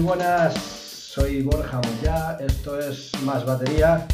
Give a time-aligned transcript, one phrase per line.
[0.00, 4.06] Muy buenas, soy Borja Moya, esto es Más Batería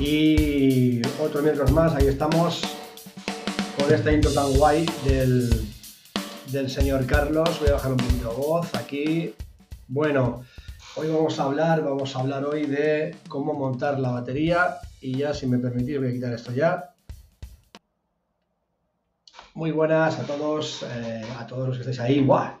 [0.00, 2.62] y otro miércoles más, ahí estamos
[3.78, 5.48] con esta intro tan guay del,
[6.50, 7.60] del señor Carlos.
[7.60, 9.32] Voy a bajar un poquito de voz aquí.
[9.86, 10.42] Bueno,
[10.96, 15.32] hoy vamos a hablar, vamos a hablar hoy de cómo montar la batería y ya,
[15.32, 16.92] si me permitís, voy a quitar esto ya.
[19.54, 22.20] Muy buenas a todos, eh, a todos los que estáis ahí.
[22.20, 22.54] ¡Buah!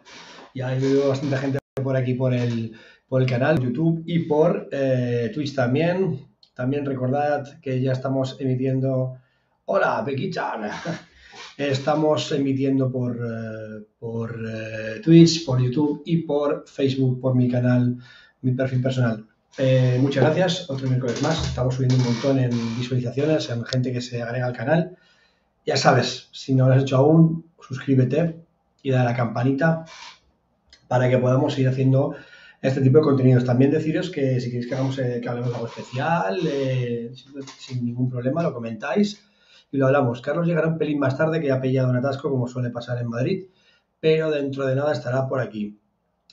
[0.54, 1.59] Ya hay bastante gente
[1.90, 2.72] por aquí por el,
[3.08, 6.24] por el canal YouTube y por eh, Twitch también.
[6.54, 9.16] También recordad que ya estamos emitiendo.
[9.64, 10.70] Hola, Becky-chan.
[11.56, 17.96] Estamos emitiendo por, eh, por eh, Twitch, por YouTube y por Facebook, por mi canal,
[18.42, 19.26] mi perfil personal.
[19.58, 21.44] Eh, muchas gracias, otro miércoles más.
[21.44, 24.96] Estamos subiendo un montón en visualizaciones, en gente que se agrega al canal.
[25.66, 28.36] Ya sabes, si no lo has hecho aún, suscríbete
[28.80, 29.84] y dale a la campanita
[30.90, 32.16] para que podamos ir haciendo
[32.60, 33.44] este tipo de contenidos.
[33.44, 37.12] También deciros que si queréis que, hagamos, eh, que hablemos de algo especial, eh,
[37.60, 39.22] sin, ningún problema, lo comentáis
[39.70, 40.20] y lo hablamos.
[40.20, 43.06] Carlos llegará un pelín más tarde, que ha pillado un atasco, como suele pasar en
[43.06, 43.44] Madrid,
[44.00, 45.78] pero dentro de nada estará por aquí.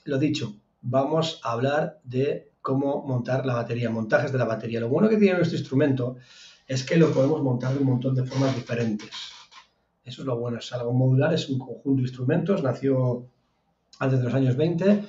[0.06, 4.80] Lo dicho, vamos a hablar de cómo montar la batería, montajes de la batería.
[4.80, 6.16] Lo bueno que tiene nuestro instrumento
[6.68, 9.12] es que lo podemos montar de un montón de formas diferentes.
[10.04, 13.28] Eso es lo bueno, es algo modular, es un conjunto de instrumentos, nació
[14.00, 15.04] antes de los años 20.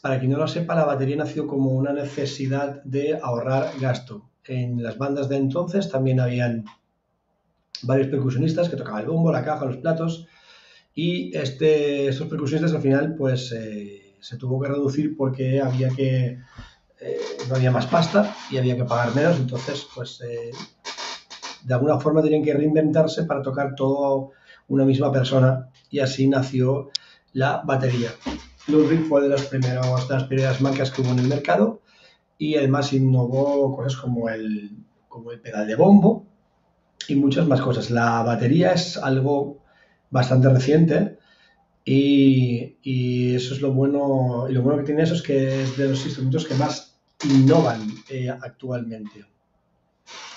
[0.00, 4.30] Para quien no lo sepa, la batería nació como una necesidad de ahorrar gasto.
[4.44, 6.64] En las bandas de entonces también habían
[7.82, 10.26] varios percusionistas que tocaban el bombo, la caja, los platos
[10.94, 16.38] y este, estos percusionistas al final pues eh, se tuvo que reducir porque había que
[17.00, 20.50] eh, no había más pasta y había que pagar menos, entonces pues eh,
[21.64, 24.30] de alguna forma tenían que reinventarse para tocar todo
[24.68, 26.90] una misma persona y así nació
[27.36, 28.12] la batería.
[28.66, 31.82] Ludwig fue de, de las primeras marcas que hubo en el mercado
[32.38, 34.70] y además innovó cosas como el,
[35.06, 36.26] como el pedal de bombo
[37.08, 37.90] y muchas más cosas.
[37.90, 39.58] La batería es algo
[40.10, 41.18] bastante reciente
[41.84, 45.76] y, y eso es lo bueno, y lo bueno que tiene eso es que es
[45.76, 49.26] de los instrumentos que más innovan eh, actualmente.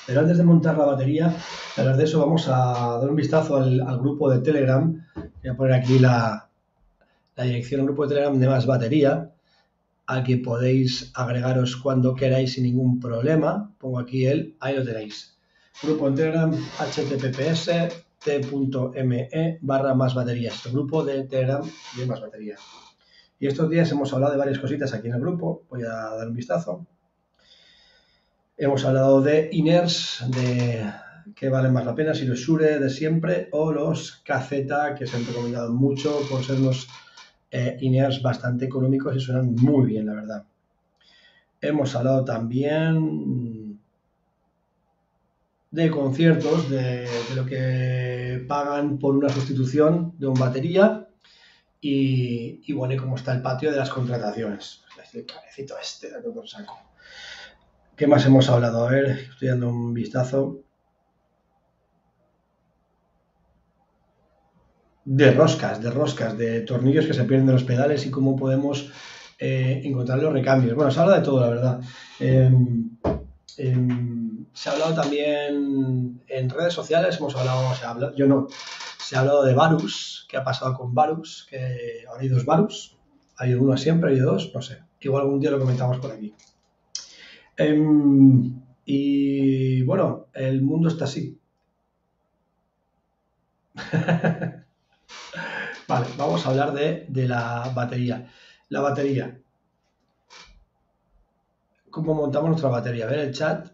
[0.06, 1.34] Pero antes de montar la batería,
[1.78, 5.02] hablar de eso, vamos a dar un vistazo al, al grupo de Telegram.
[5.16, 6.49] Voy a poner aquí la,
[7.40, 9.32] la dirección del grupo de Telegram de Más Batería,
[10.08, 13.74] al que podéis agregaros cuando queráis sin ningún problema.
[13.78, 15.38] Pongo aquí el, ahí lo tenéis.
[15.82, 17.70] Grupo en Telegram, https
[18.22, 20.50] t.me barra más batería.
[20.50, 21.64] Este grupo de Telegram
[21.96, 22.58] de más batería.
[23.40, 25.64] Y estos días hemos hablado de varias cositas aquí en el grupo.
[25.70, 26.88] Voy a dar un vistazo.
[28.58, 30.92] Hemos hablado de Iners, de
[31.38, 34.50] que valen más la pena, si los Shure de siempre o los KZ,
[34.98, 36.90] que se han recomendado mucho por ser unos
[37.52, 40.44] eh, Iners bastante económicos y suenan muy bien, la verdad.
[41.62, 43.80] Hemos hablado también
[45.72, 51.08] de conciertos, de, lo que pagan por una sustitución de un batería
[51.82, 54.84] y, bueno, y cómo está el patio de las contrataciones.
[55.14, 56.78] El cabecito este, de todo saco.
[57.96, 58.88] ¿Qué más hemos hablado?
[58.88, 60.62] A ver, estoy dando un vistazo.
[65.12, 68.92] De roscas, de roscas, de tornillos que se pierden de los pedales y cómo podemos
[69.40, 70.76] eh, encontrar los recambios.
[70.76, 71.82] Bueno, se habla de todo, la verdad.
[72.20, 72.52] Eh,
[73.58, 73.88] eh,
[74.54, 78.50] se ha hablado también en redes sociales, hemos hablado, se ha hablado, yo no,
[79.00, 82.96] se ha hablado de Varus, qué ha pasado con Varus, que ahora hay dos Varus,
[83.36, 86.36] hay uno siempre, hay dos, no sé, igual algún día lo comentamos por aquí.
[87.58, 91.36] Um, y bueno, el mundo está así.
[95.90, 98.32] vale, vamos a hablar de, de la batería.
[98.70, 99.42] La batería.
[101.90, 103.06] ¿Cómo montamos nuestra batería?
[103.06, 103.68] A ver el chat.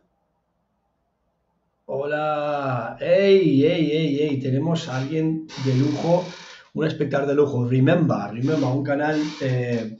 [1.87, 4.39] Hola, ¡Ey, ey, ey, ey!
[4.39, 6.25] Tenemos a alguien de lujo,
[6.73, 7.67] un espectador de lujo.
[7.67, 9.97] Remember, remember, un canal eh,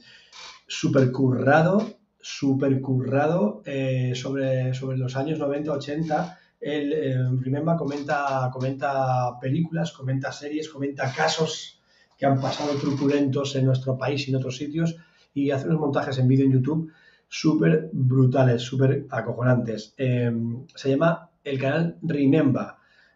[0.66, 6.38] super currado, super currado eh, sobre, sobre los años 90, 80.
[6.58, 11.75] El eh, Remember comenta, comenta películas, comenta series, comenta casos
[12.16, 14.96] que han pasado truculentos en nuestro país y en otros sitios
[15.34, 16.90] y hace unos montajes en vídeo en YouTube
[17.28, 19.94] súper brutales, súper acojonantes.
[19.98, 20.32] Eh,
[20.74, 22.66] se llama el canal Remember.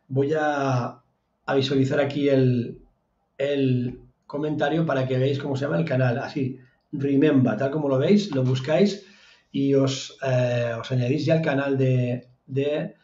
[0.09, 1.01] Voy a,
[1.47, 2.79] a visualizar aquí el,
[3.39, 6.19] el, comentario para que veáis cómo se llama el canal.
[6.19, 6.59] Así,
[6.93, 9.07] Remember, tal como lo veis, lo buscáis
[9.51, 12.95] y os, eh, os añadís ya al canal de, de,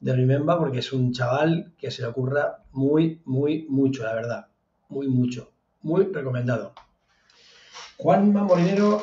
[0.00, 4.46] de, Remember porque es un chaval que se le ocurra muy, muy, mucho, la verdad.
[4.94, 5.50] Muy, mucho.
[5.82, 6.72] Muy recomendado.
[7.98, 9.02] Juanma Molinero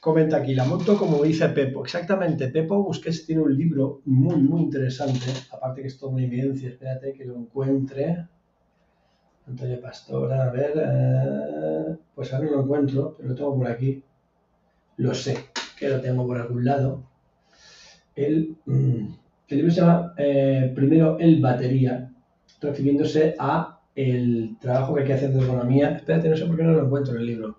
[0.00, 1.82] comenta aquí, la moto como dice Pepo.
[1.82, 6.68] Exactamente, Pepo Busquets tiene un libro muy, muy interesante, aparte que es todo una evidencia,
[6.68, 8.28] espérate que lo encuentre.
[9.48, 14.00] Antonio Pastora, a ver, eh, pues ahora no lo encuentro, pero lo tengo por aquí.
[14.98, 15.36] Lo sé,
[15.76, 17.02] que lo tengo por algún lado.
[18.14, 19.06] El, mm,
[19.48, 22.12] el libro se llama eh, primero El Batería,
[22.60, 25.96] refiriéndose a el trabajo que hay que hacer de economía.
[25.96, 27.58] Espérate, no sé por qué no lo encuentro en el libro.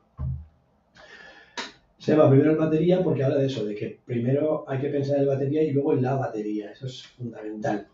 [1.98, 5.16] Se llama primero el batería porque habla de eso, de que primero hay que pensar
[5.16, 6.72] en el batería y luego en la batería.
[6.72, 7.88] Eso es fundamental.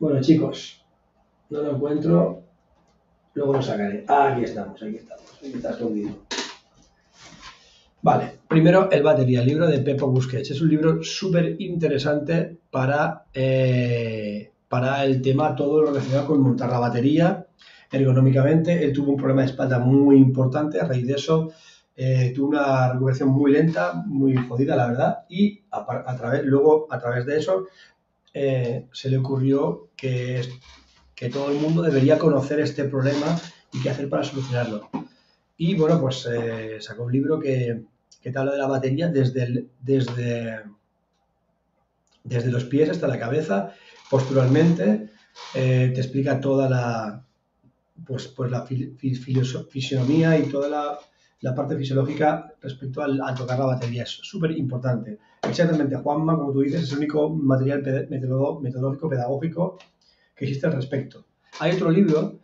[0.00, 0.84] Bueno, chicos,
[1.50, 2.42] no lo encuentro.
[3.34, 4.04] Luego lo sacaré.
[4.08, 5.24] Ah, aquí estamos, aquí estamos.
[5.38, 6.10] Aquí está escondido.
[8.02, 10.50] Vale, primero el batería, el libro de Pepo Busquets.
[10.50, 16.68] Es un libro súper interesante para, eh, para el tema todo lo relacionado con montar
[16.68, 17.46] la batería
[17.90, 18.84] ergonómicamente.
[18.84, 20.78] Él tuvo un problema de espalda muy importante.
[20.78, 21.50] A raíz de eso
[21.96, 26.98] eh, tuvo una recuperación muy lenta, muy jodida, la verdad, y a, través, luego, a
[26.98, 27.68] través de eso,
[28.34, 30.42] eh, se le ocurrió que,
[31.14, 33.40] que todo el mundo debería conocer este problema
[33.72, 34.90] y qué hacer para solucionarlo.
[35.56, 37.82] Y bueno, pues eh, sacó un libro que,
[38.20, 40.64] que, te habla de la batería desde, desde,
[42.24, 43.72] desde los pies hasta la cabeza,
[44.10, 45.10] posturalmente,
[45.52, 47.24] te explica toda la,
[48.06, 50.98] pues, pues la fisionomía y toda la
[51.40, 54.04] la parte fisiológica respecto al, tocar la batería.
[54.04, 55.18] Es súper importante.
[55.42, 59.78] Exactamente, Juanma, como tú dices, es el único material metodológico, pedagógico
[60.34, 61.24] que existe al respecto.
[61.60, 62.40] Hay otro libro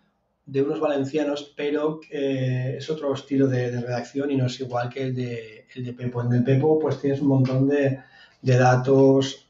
[0.46, 5.02] de unos valencianos, pero que es otro estilo de, redacción y no es igual que
[5.02, 6.22] el de, el de Pepo.
[6.22, 8.00] En el Pepo pues tienes un montón de,
[8.42, 9.48] datos,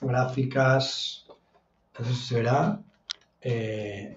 [0.00, 1.21] gráficas,
[1.92, 2.80] entonces se verá,
[3.40, 4.16] eh,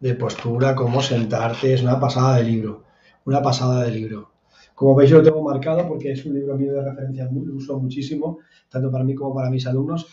[0.00, 2.86] de postura, cómo sentarte, es una pasada de libro
[3.26, 4.30] una pasada de libro.
[4.74, 7.78] Como veis, yo lo tengo marcado porque es un libro mío de referencia, lo uso
[7.78, 8.38] muchísimo,
[8.70, 10.06] tanto para mí como para mis alumnos,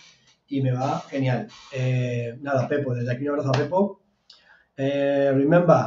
[0.48, 1.48] y me va genial.
[1.72, 4.02] Eh, nada, Pepo, desde aquí un abrazo a Pepo.
[4.76, 5.78] Eh, remember,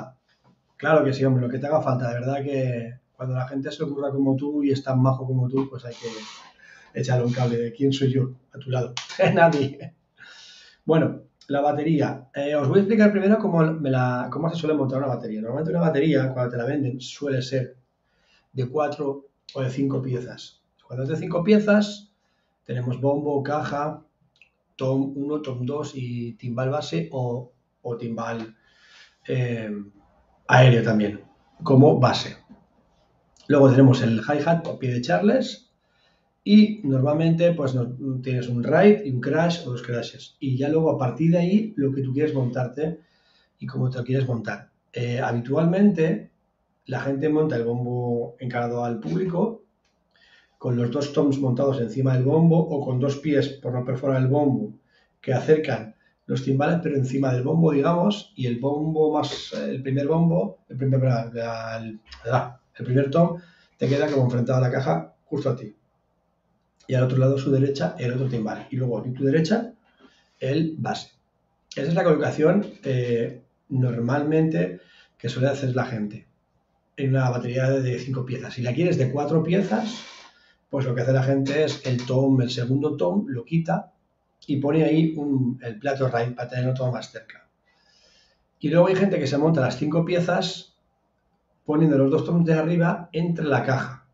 [0.76, 3.72] claro que sí, hombre, lo que te haga falta, de verdad que cuando la gente
[3.72, 7.32] se ocurra como tú y es tan majo como tú, pues hay que echarle un
[7.32, 8.94] cable de quién soy yo a tu lado.
[9.34, 9.94] Nadie.
[10.86, 12.28] Bueno, la batería.
[12.32, 13.58] Eh, os voy a explicar primero cómo,
[14.30, 15.40] cómo se suele montar una batería.
[15.40, 17.76] Normalmente una batería, cuando te la venden, suele ser
[18.52, 20.62] de cuatro o de cinco piezas.
[20.86, 22.12] Cuando es de cinco piezas,
[22.64, 24.04] tenemos bombo, caja,
[24.76, 27.52] tom 1, tom 2 y timbal base o,
[27.98, 28.54] timbal
[29.26, 29.70] eh,
[30.46, 31.20] aéreo también,
[31.64, 32.36] como base.
[33.48, 35.72] Luego tenemos el hi-hat o pie de Charles,
[36.48, 37.76] y normalmente pues
[38.22, 40.36] tienes un ride y un crash o dos crashes.
[40.38, 43.00] Y ya luego a partir de ahí lo que tú quieres montarte
[43.58, 44.70] y cómo te quieres montar.
[44.92, 46.30] Eh, habitualmente
[46.84, 49.64] la gente monta el bombo encarado al público
[50.56, 54.22] con los dos toms montados encima del bombo o con dos pies por no perforar
[54.22, 54.72] el bombo
[55.20, 60.06] que acercan los timbales pero encima del bombo digamos y el bombo más el primer
[60.06, 62.00] bombo el primer, el,
[62.78, 63.36] el primer tom
[63.76, 65.74] te queda como enfrentado a la caja justo a ti
[66.86, 68.66] y al otro lado, su derecha, el otro timbal.
[68.70, 69.72] Y luego a tu derecha,
[70.38, 71.10] el base.
[71.74, 74.80] Esa es la colocación eh, normalmente
[75.18, 76.26] que suele hacer la gente
[76.96, 78.54] en una batería de cinco piezas.
[78.54, 80.02] Si la quieres de cuatro piezas,
[80.70, 83.92] pues lo que hace la gente es el tom, el segundo tom, lo quita
[84.46, 85.14] y pone ahí
[85.62, 87.48] el plato raíz para tenerlo todo más cerca.
[88.60, 90.74] Y luego hay gente que se monta las cinco piezas
[91.64, 94.05] poniendo los dos toms de arriba entre la caja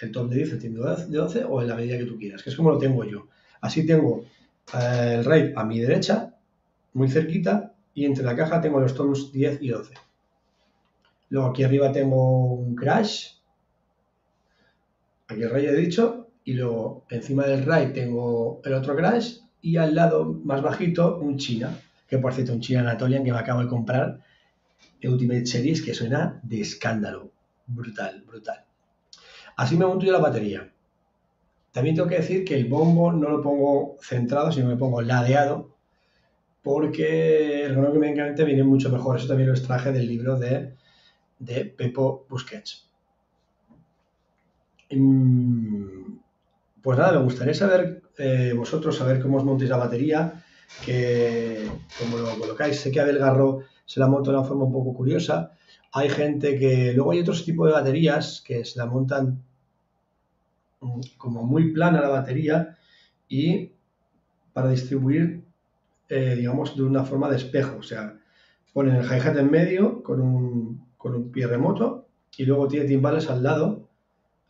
[0.00, 0.74] el top de 10, el
[1.10, 3.28] de 12 o en la medida que tú quieras, que es como lo tengo yo.
[3.60, 4.24] Así tengo
[4.74, 6.34] eh, el RAID a mi derecha,
[6.94, 9.94] muy cerquita, y entre la caja tengo los toms 10 y 12.
[11.30, 13.32] Luego aquí arriba tengo un crash,
[15.26, 19.76] aquí el RAID he dicho, y luego encima del RAID tengo el otro crash, y
[19.76, 21.76] al lado más bajito un China,
[22.06, 24.20] que por cierto un China Anatolian que me acabo de comprar
[25.02, 27.30] Ultimate Series que suena de escándalo.
[27.66, 28.67] Brutal, brutal.
[29.58, 30.72] Así me monto yo la batería.
[31.72, 35.02] También tengo que decir que el bombo no lo pongo centrado, sino que me pongo
[35.02, 35.74] ladeado,
[36.62, 39.16] porque ergonómicamente viene mucho mejor.
[39.16, 40.74] Eso también lo extraje del libro de,
[41.40, 42.88] de Pepo Busquets.
[44.90, 46.18] Mm,
[46.80, 50.44] pues nada, me gustaría saber eh, vosotros, saber cómo os montéis la batería,
[50.86, 52.78] que cómo lo colocáis.
[52.78, 55.50] Sé que Abel Garro se la monta de una forma un poco curiosa.
[55.92, 56.92] Hay gente que.
[56.92, 59.47] Luego hay otros tipos de baterías que se la montan
[61.16, 62.76] como muy plana la batería
[63.28, 63.72] y
[64.52, 65.44] para distribuir,
[66.08, 67.76] eh, digamos, de una forma de espejo.
[67.78, 68.18] O sea,
[68.72, 73.28] ponen el hi-hat en medio con un, con un pie remoto y luego tiene timbales
[73.30, 73.88] al lado,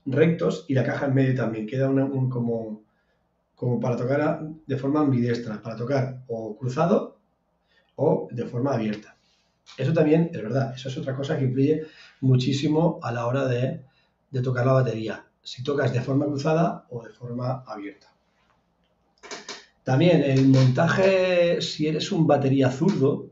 [0.06, 1.66] rectos y la caja en medio también.
[1.66, 1.88] Queda
[2.30, 2.82] como,
[3.54, 7.18] como para tocar de forma ambidiestra, para tocar o cruzado
[7.96, 9.16] o de forma abierta.
[9.76, 11.82] Eso también es verdad, eso es otra cosa que influye
[12.20, 13.82] muchísimo a la hora de,
[14.30, 18.12] de tocar la batería, si tocas de forma cruzada o de forma abierta.
[19.82, 23.30] También el montaje, si eres un batería zurdo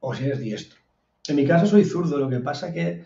[0.00, 0.80] o si eres diestro.
[1.28, 3.04] En mi caso soy zurdo, lo que pasa que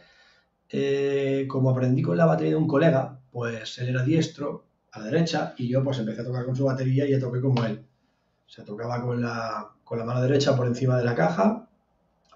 [0.70, 5.06] eh, como aprendí con la batería de un colega, pues él era diestro a la
[5.06, 7.84] derecha y yo pues empecé a tocar con su batería y ya toqué como él.
[8.60, 11.68] O tocaba con la, con la mano derecha por encima de la caja,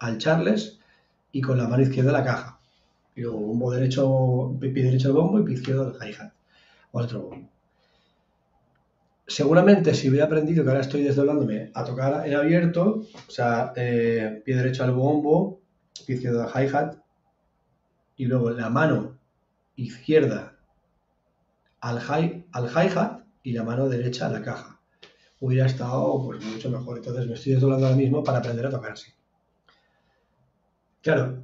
[0.01, 0.81] al Charles,
[1.31, 2.59] y con la mano izquierda la caja.
[3.15, 6.33] Y luego bombo derecho, pie derecho del bombo y pie izquierdo del hi-hat.
[6.93, 7.49] O otro bombo.
[9.27, 14.43] Seguramente si hubiera aprendido que ahora estoy desdoblándome a tocar en abierto, o sea, eh,
[14.45, 15.61] pie derecho al bombo,
[16.07, 16.97] pie izquierdo al hi-hat,
[18.17, 19.19] y luego la mano
[19.77, 20.59] izquierda
[21.81, 24.81] al hi-hat al hi y la mano derecha a la caja.
[25.41, 26.99] Hubiera estado pues, mucho mejor.
[26.99, 29.13] Entonces me estoy desdoblando ahora mismo para aprender a tocar así.
[31.03, 31.43] Claro,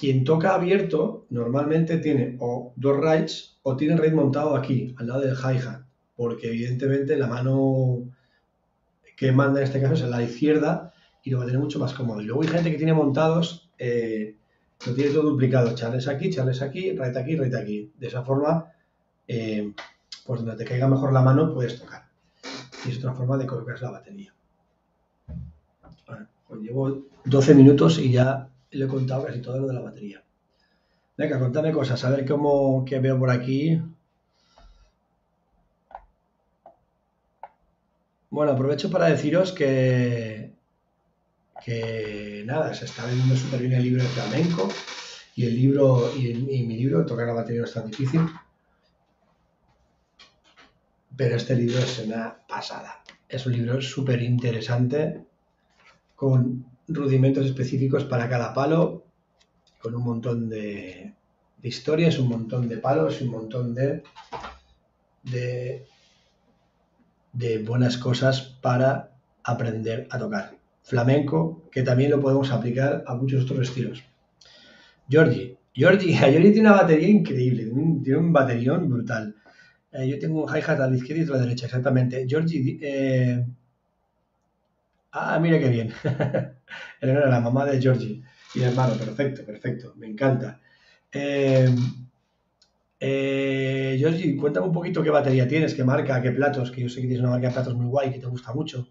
[0.00, 5.08] quien toca abierto normalmente tiene o dos rides o tiene el raid montado aquí, al
[5.08, 5.82] lado del hi-hat,
[6.16, 8.04] porque evidentemente la mano
[9.14, 11.92] que manda en este caso es la izquierda y lo va a tener mucho más
[11.92, 12.22] cómodo.
[12.22, 14.36] Y luego hay gente que tiene montados eh,
[14.86, 17.92] lo tienes todo duplicado, charles aquí, charles aquí, right aquí, right aquí.
[17.98, 18.72] De esa forma,
[19.28, 19.72] eh,
[20.24, 22.06] pues donde te caiga mejor la mano puedes tocar.
[22.86, 24.34] Y es otra forma de colocar la batería.
[26.48, 30.22] pues llevo 12 minutos y ya le he contado casi todo lo de la batería.
[31.16, 33.80] Venga, contame cosas, a ver cómo que veo por aquí.
[38.30, 40.50] Bueno, aprovecho para deciros que
[41.60, 44.68] que nada, se está vendiendo súper bien el libro de flamenco
[45.36, 48.22] y el libro y, mi libro, tocar la batería no es tan difícil.
[51.16, 53.02] Pero este libro es una pasada.
[53.28, 55.22] Es un libro súper interesante
[56.16, 59.04] con rudimentos específicos para cada palo,
[59.80, 61.14] con un montón de,
[61.62, 64.02] historias, un montón de palos y un montón de,
[67.32, 73.44] de, buenas cosas para aprender a tocar flamenco, que también lo podemos aplicar a muchos
[73.44, 74.02] otros estilos.
[75.08, 75.56] Georgie.
[75.72, 77.70] Georgie, Georgie tiene una batería increíble,
[78.02, 79.34] tiene un baterión brutal.
[79.92, 82.26] Eh, yo tengo un hi-hat a la izquierda y a la derecha, exactamente.
[82.28, 82.78] Georgie.
[82.80, 83.44] Eh...
[85.12, 85.92] Ah, mira qué bien.
[87.00, 88.22] Era la mamá de Georgie
[88.54, 90.60] y hermano, perfecto, perfecto, me encanta.
[91.12, 91.68] Eh,
[93.00, 97.00] eh, Georgie, cuéntame un poquito qué batería tienes, qué marca, qué platos, que yo sé
[97.00, 98.88] que tienes una marca de platos muy guay que te gusta mucho.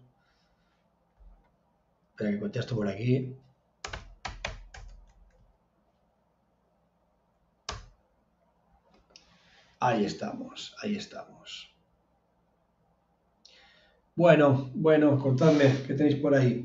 [2.10, 3.34] Espera que contesto por aquí.
[9.80, 11.74] Ahí estamos, ahí estamos.
[14.20, 16.62] Bueno, bueno, contadme qué tenéis por ahí.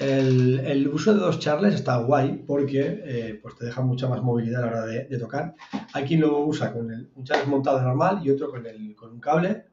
[0.00, 4.64] El, uso de dos charles está guay porque eh, pues te deja mucha más movilidad
[4.64, 5.54] a la hora de, tocar.
[5.92, 9.66] Hay quien lo usa con un charles montado normal y otro con, con un cable,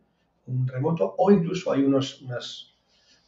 [0.46, 2.76] un remoto, o incluso hay unos, unas,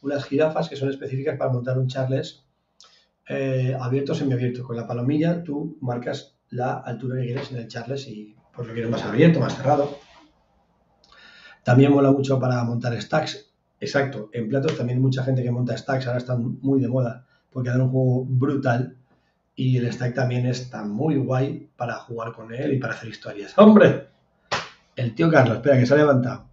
[0.00, 2.44] unas jirafas que son específicas para montar un charles
[3.28, 4.62] eh, abierto o semiabierto.
[4.62, 8.74] Con la palomilla tú marcas la altura que quieres en el charles y pues lo
[8.74, 9.98] quieres más abierto, más cerrado.
[11.64, 13.47] También mola mucho para montar stacks.
[13.80, 17.70] Exacto, en platos también mucha gente que monta stacks ahora están muy de moda porque
[17.70, 18.96] dan un juego brutal
[19.54, 23.58] y el stack también está muy guay para jugar con él y para hacer historias.
[23.58, 24.08] ¡Hombre!
[24.94, 26.48] El tío Carlos, espera que se ha levantado.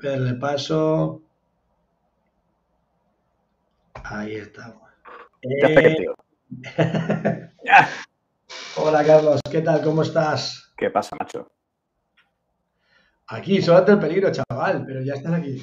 [0.00, 1.22] Le paso.
[4.02, 4.82] Ahí estamos.
[5.42, 6.06] Eh,
[8.76, 9.82] Hola Carlos, ¿qué tal?
[9.82, 10.72] ¿Cómo estás?
[10.76, 11.53] ¿Qué pasa, macho?
[13.28, 15.58] Aquí, solo el peligro, chaval, pero ya estás aquí.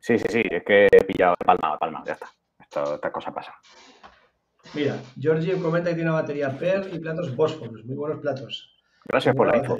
[0.00, 2.28] Sí, sí, sí, es que he pillado palma, palma, ya está.
[2.94, 3.54] esta cosa pasa.
[4.74, 8.76] Mira, Georgie comenta que tiene una batería PER y platos Bosphorus, muy buenos platos.
[9.04, 9.76] Gracias por la info.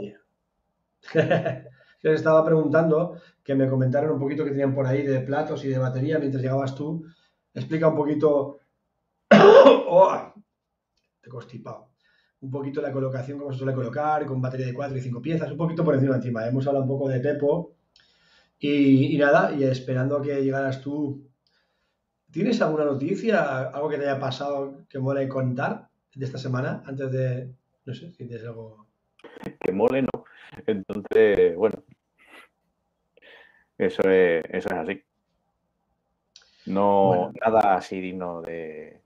[1.15, 1.65] Les
[2.03, 5.79] estaba preguntando que me comentaron un poquito que tenían por ahí de platos y de
[5.79, 7.07] batería mientras llegabas tú
[7.55, 8.59] explica un poquito.
[9.31, 10.33] ¡Oh!
[11.21, 11.92] Te constipado.
[12.43, 15.51] Un poquito la colocación, como se suele colocar, con batería de 4 y 5 piezas,
[15.51, 16.47] un poquito por encima encima.
[16.47, 17.75] Hemos hablado un poco de Pepo.
[18.59, 21.29] Y, nada, y esperando que llegaras tú.
[22.31, 26.83] ¿Tienes alguna noticia, algo que te haya pasado que mole contar de esta semana?
[26.87, 27.53] Antes de.
[27.85, 28.87] No sé si tienes algo.
[29.61, 30.25] Que mole, no.
[30.67, 31.83] Entonces, bueno.
[33.79, 35.03] Eso es, eso es así.
[36.67, 39.01] No, nada así digno de,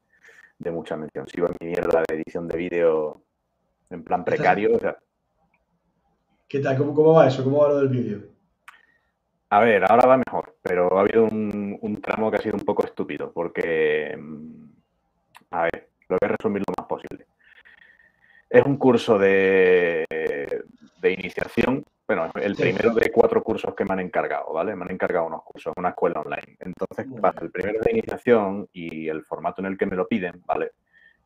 [0.59, 1.27] mucha mención.
[1.27, 3.23] Sigo en mi mierda de edición de vídeo
[3.91, 4.79] en plan precario.
[6.49, 6.77] ¿Qué tal?
[6.77, 7.43] ¿Cómo, cómo va eso?
[7.45, 8.21] ¿Cómo va lo del vídeo?
[9.51, 12.65] A ver, ahora va mejor, pero ha habido un, un tramo que ha sido un
[12.65, 14.65] poco estúpido, porque, mm,
[15.53, 17.27] a ver, lo voy a resumir lo más posible.
[18.51, 20.05] Es un curso de,
[21.01, 22.63] de iniciación, bueno, el Sí.
[22.63, 24.75] primero de cuatro cursos que me han encargado, ¿vale?
[24.77, 26.57] Me han encargado unos cursos, una escuela online.
[26.61, 30.43] Entonces, pasa el primero de iniciación y el formato en el que me lo piden,
[30.45, 30.73] ¿vale?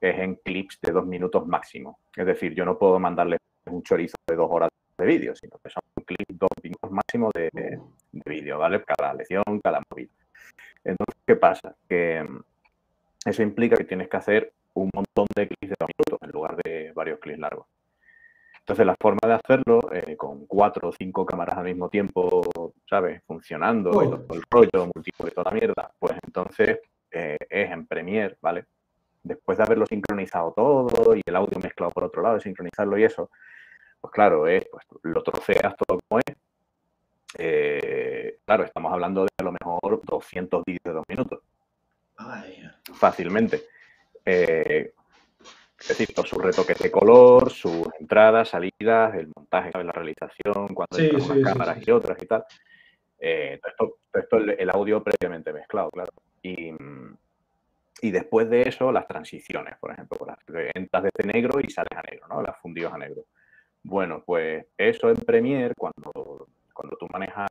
[0.00, 1.98] Es en clips de dos minutos máximo.
[2.16, 5.70] Es decir, yo no puedo mandarle un chorizo de dos horas de vídeo, sino que
[5.70, 8.82] son clips dos minutos máximo de, de vídeo, ¿vale?
[8.82, 10.10] Cada lección, cada móvil.
[10.84, 11.74] Entonces, ¿qué pasa?
[11.88, 12.40] Que mm,
[13.26, 16.56] eso implica que tienes que hacer un montón de clips de dos minutos en lugar
[16.62, 17.66] de varios clips largos.
[18.60, 22.40] Entonces, la forma de hacerlo eh, con cuatro o cinco cámaras al mismo tiempo,
[22.88, 23.20] ¿sabes?
[23.26, 24.18] Funcionando y Oh.
[24.20, 26.78] todo el rollo, multiple y toda la mierda, pues entonces
[27.10, 28.64] eh, es en Premiere, ¿vale?
[29.22, 33.04] Después de haberlo sincronizado todo y el audio mezclado por otro lado, y sincronizarlo y
[33.04, 33.30] eso,
[34.00, 36.36] pues claro, es, pues, lo troceas todo como es.
[37.38, 41.40] Eh, claro, estamos hablando de a lo mejor 200 vídeos de dos minutos
[42.16, 42.62] Ay,
[42.94, 43.62] fácilmente.
[44.24, 44.92] Eh,
[45.78, 49.86] es decir, todos sus retoques de color, sus entradas, salidas, el montaje, ¿sabes?
[49.86, 52.44] la realización, cuando Sí, unas sí, cámaras y otras y tal.
[53.18, 56.12] Eh, todo esto, todo esto el, el audio previamente mezclado, claro.
[56.42, 57.16] Y, mm,
[58.02, 60.38] y después de eso, las transiciones, por ejemplo, las
[61.02, 62.42] desde negro y sales a negro, ¿no?
[62.42, 63.24] Las fundidos a negro.
[63.82, 67.48] Bueno, pues eso en Premiere, cuando, cuando tú manejas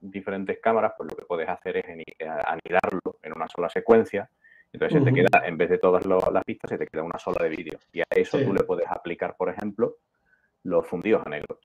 [0.00, 4.28] diferentes cámaras, pues lo que puedes hacer es eh, anidarlo en una sola secuencia.
[4.72, 7.18] Entonces se te queda, en vez de todas lo- las pistas, se te queda una
[7.18, 7.78] sola de vídeo.
[7.92, 8.44] Y a eso Sí.
[8.44, 9.96] tú le puedes aplicar, por ejemplo,
[10.64, 11.60] los fundidos a negro.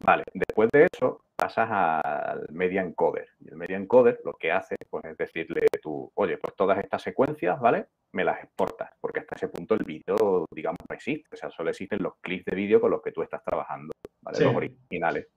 [0.00, 3.28] Vale, después de eso pasas al Media Encoder.
[3.38, 7.02] Y el Media Encoder lo que hace pues, es decirle tú, oye, pues todas estas
[7.02, 7.86] secuencias, ¿vale?
[8.12, 11.28] Me las exportas, porque hasta ese punto el vídeo, digamos, no existe.
[11.32, 14.36] O sea, solo existen los clips de vídeo con los que tú estás trabajando, ¿vale?
[14.36, 14.44] Sí.
[14.44, 15.28] Los originales.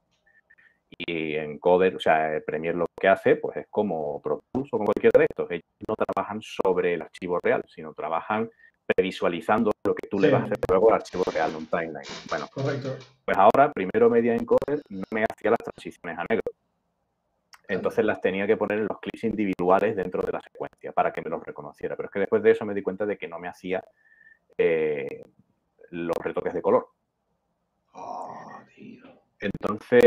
[0.89, 4.77] Y Encoder, o sea, el Premiere lo que hace, pues es como Pro Tools o
[4.77, 5.51] como cualquiera de estos.
[5.51, 8.49] Ellos no trabajan sobre el archivo real, sino trabajan
[8.86, 12.06] previsualizando lo que tú le vas a hacer luego al archivo real, un timeline.
[12.30, 12.96] Bueno, Correcto.
[13.26, 16.44] pues ahora, primero Media Encoder no me hacía las transiciones a negro.
[17.67, 21.22] Entonces las tenía que poner en los clips individuales dentro de la secuencia para que
[21.22, 21.96] me los reconociera.
[21.96, 23.82] Pero es que después de eso me di cuenta de que no me hacía
[24.58, 25.24] eh,
[25.91, 26.88] los retoques de color.
[27.94, 29.06] Oh, tío.
[29.39, 30.04] Entonces,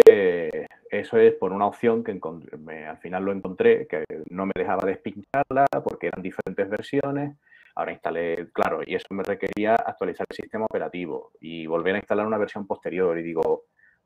[0.91, 2.19] eso es por una opción que
[2.59, 7.37] me- al final lo encontré, que no me dejaba despincharla porque eran diferentes versiones.
[7.77, 12.27] Ahora instalé, claro, y eso me requería actualizar el sistema operativo y volver a instalar
[12.27, 13.19] una versión posterior.
[13.19, 13.43] Y digo,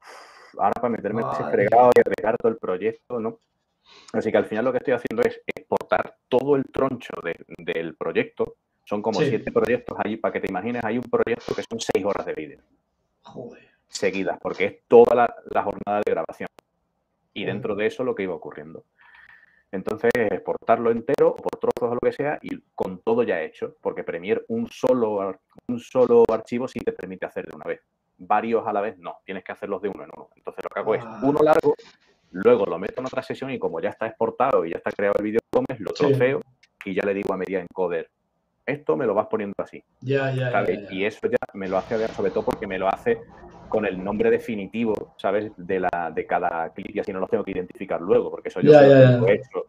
[0.01, 3.39] "Uf, ahora para meterme en ese fregado y arriesgar todo el proyecto, ¿no?
[4.15, 7.95] Así que al final lo que estoy haciendo es exportar todo el troncho de- del
[7.95, 8.57] proyecto.
[8.85, 9.29] Son como Sí.
[9.29, 12.33] siete proyectos allí, para que te imagines, hay un proyecto que son seis horas de
[12.33, 12.61] vídeo
[13.21, 13.69] Joder.
[13.87, 16.49] seguidas, porque es toda la, la jornada de grabación.
[17.35, 18.85] Y dentro de eso lo que iba ocurriendo.
[19.71, 23.77] Entonces, exportarlo entero o por trozos o lo que sea y con todo ya hecho,
[23.83, 25.35] porque Premiere un solo,
[25.69, 27.81] un solo archivo sí te permite hacer de una vez.
[28.17, 30.31] Varios a la vez no, tienes que hacerlos de uno en uno.
[30.37, 31.19] Entonces lo que hago es Ah.
[31.23, 31.75] uno largo,
[32.31, 35.15] luego lo meto en otra sesión y como ya está exportado y ya está creado
[35.23, 36.05] el comes, lo Sí.
[36.05, 36.41] troceo
[36.85, 38.09] y ya le digo a Media Encoder,
[38.69, 39.83] esto me lo vas poniendo así.
[40.01, 40.81] Ya, ya, ya, ¿sabes?
[40.83, 40.95] ya.
[40.95, 43.19] Y eso ya me lo hace ver, sobre todo porque me lo hace
[43.69, 45.53] con el nombre definitivo, ¿sabes?
[45.57, 48.61] De, la, de cada clip y así no los tengo que identificar luego, porque eso
[48.61, 49.67] yo Ya, lo tengo hecho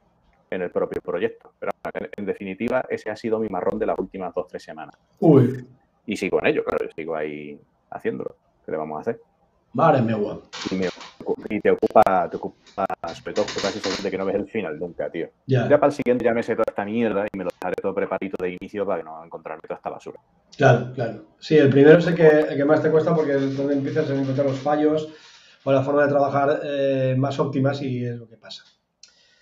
[0.51, 1.53] en el propio proyecto.
[1.59, 4.95] Pero en, en definitiva, ese ha sido mi marrón de las últimas dos, tres semanas.
[5.19, 5.67] Uy,
[6.05, 7.59] Y sigo en ello, claro, yo sigo ahí
[7.91, 8.37] haciéndolo.
[8.65, 9.21] ¿Qué le vamos a hacer?
[9.73, 10.17] madre mía.
[10.71, 10.89] Y, me
[11.49, 15.29] y te ocupa, te ocupa, sobre todo, casi que no ves el final nunca, tío.
[15.47, 17.75] Ya, Ya para el siguiente ya me sé toda esta mierda y me lo dejaré
[17.81, 20.19] todo preparito de inicio para que no encontrarme toda esta basura.
[20.57, 21.25] claro, claro.
[21.39, 24.09] Sí, el primero es el que, el que más te cuesta porque es donde empiezas
[24.09, 25.09] a encontrar los fallos
[25.63, 28.63] o la forma de trabajar eh, más óptimas y es lo que pasa.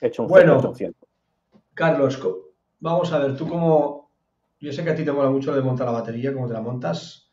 [0.02, 0.60] He hecho un Bueno.
[0.60, 1.08] 100%.
[1.74, 4.12] Carlos, co- vamos a ver, tú como...
[4.60, 6.54] Yo sé que a ti te mola mucho lo de montar la batería, cómo te
[6.54, 7.32] la montas.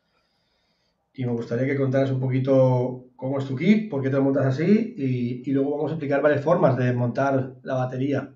[1.14, 4.22] Y me gustaría que contaras un poquito cómo es tu kit, por qué te lo
[4.22, 8.29] montas así y, y luego vamos a explicar varias formas de montar la batería.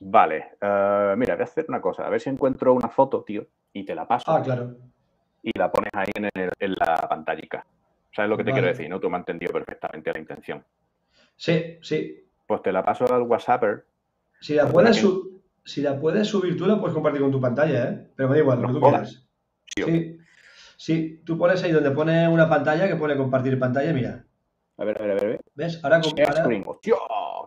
[0.00, 3.46] Vale, eh, mira, voy a hacer una cosa, a ver si encuentro una foto, tío,
[3.72, 4.76] y te la paso Ah, claro.
[5.42, 7.64] y la pones ahí en, el- en la pantallica.
[8.14, 8.62] ¿Sabes lo que te Vale.
[8.62, 8.88] quiero decir?
[8.90, 9.00] ¿No?
[9.00, 10.64] Tú me has entendido perfectamente la intención.
[11.36, 12.24] Sí, sí.
[12.46, 13.64] Pues te la paso al WhatsApp.
[14.40, 15.02] Si la, Perdona, puedes ¿qué?
[15.02, 18.06] su- si la puedes subir tú, la puedes compartir con tu pantalla, ¿eh?
[18.14, 19.26] Pero me da igual, lo No que tú quieras.
[19.74, 19.86] Tío.
[19.86, 20.18] Sí.
[20.76, 24.24] Sí, tú pones ahí donde pone una pantalla que pone compartir pantalla, mira.
[24.76, 25.40] A ver, a ver, a ver.
[25.54, 25.80] ¿Ves?
[25.84, 26.64] Ahora, com- Share ahora- screen.
[26.66, 26.94] ¡Hostia!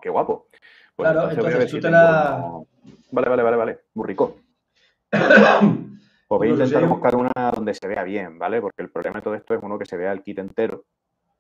[0.02, 0.48] ¡Qué guapo!
[0.96, 2.68] Pues Claro, entonces ver tú si te la- uno-
[3.12, 3.80] Vale, vale, vale, vale.
[3.94, 4.38] Muy rico.
[6.30, 8.60] Pues voy a si intentar buscar una donde se vea bien, ¿vale?
[8.60, 10.84] Porque el problema de todo esto es uno que se vea el kit entero.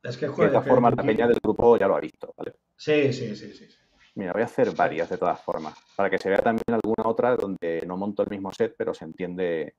[0.01, 2.33] Es que De joder, todas que- formas, la peña del grupo ya lo ha visto,
[2.37, 2.53] ¿vale?
[2.77, 3.51] Sí, sí, sí.
[3.51, 3.67] sí.
[4.15, 7.35] Mira, voy a hacer varias de todas formas, para que se vea también alguna otra
[7.35, 9.75] donde no monto el mismo set, pero se entiende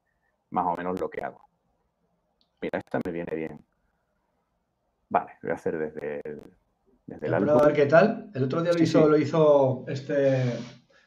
[0.51, 1.48] más o menos lo que hago.
[2.61, 3.61] Mira, esta me viene bien.
[5.11, 6.41] Vale, voy a hacer desde el,
[7.07, 8.31] desde el a ver qué tal.
[8.35, 9.09] El otro día lo hizo, sí.
[9.11, 10.45] lo hizo este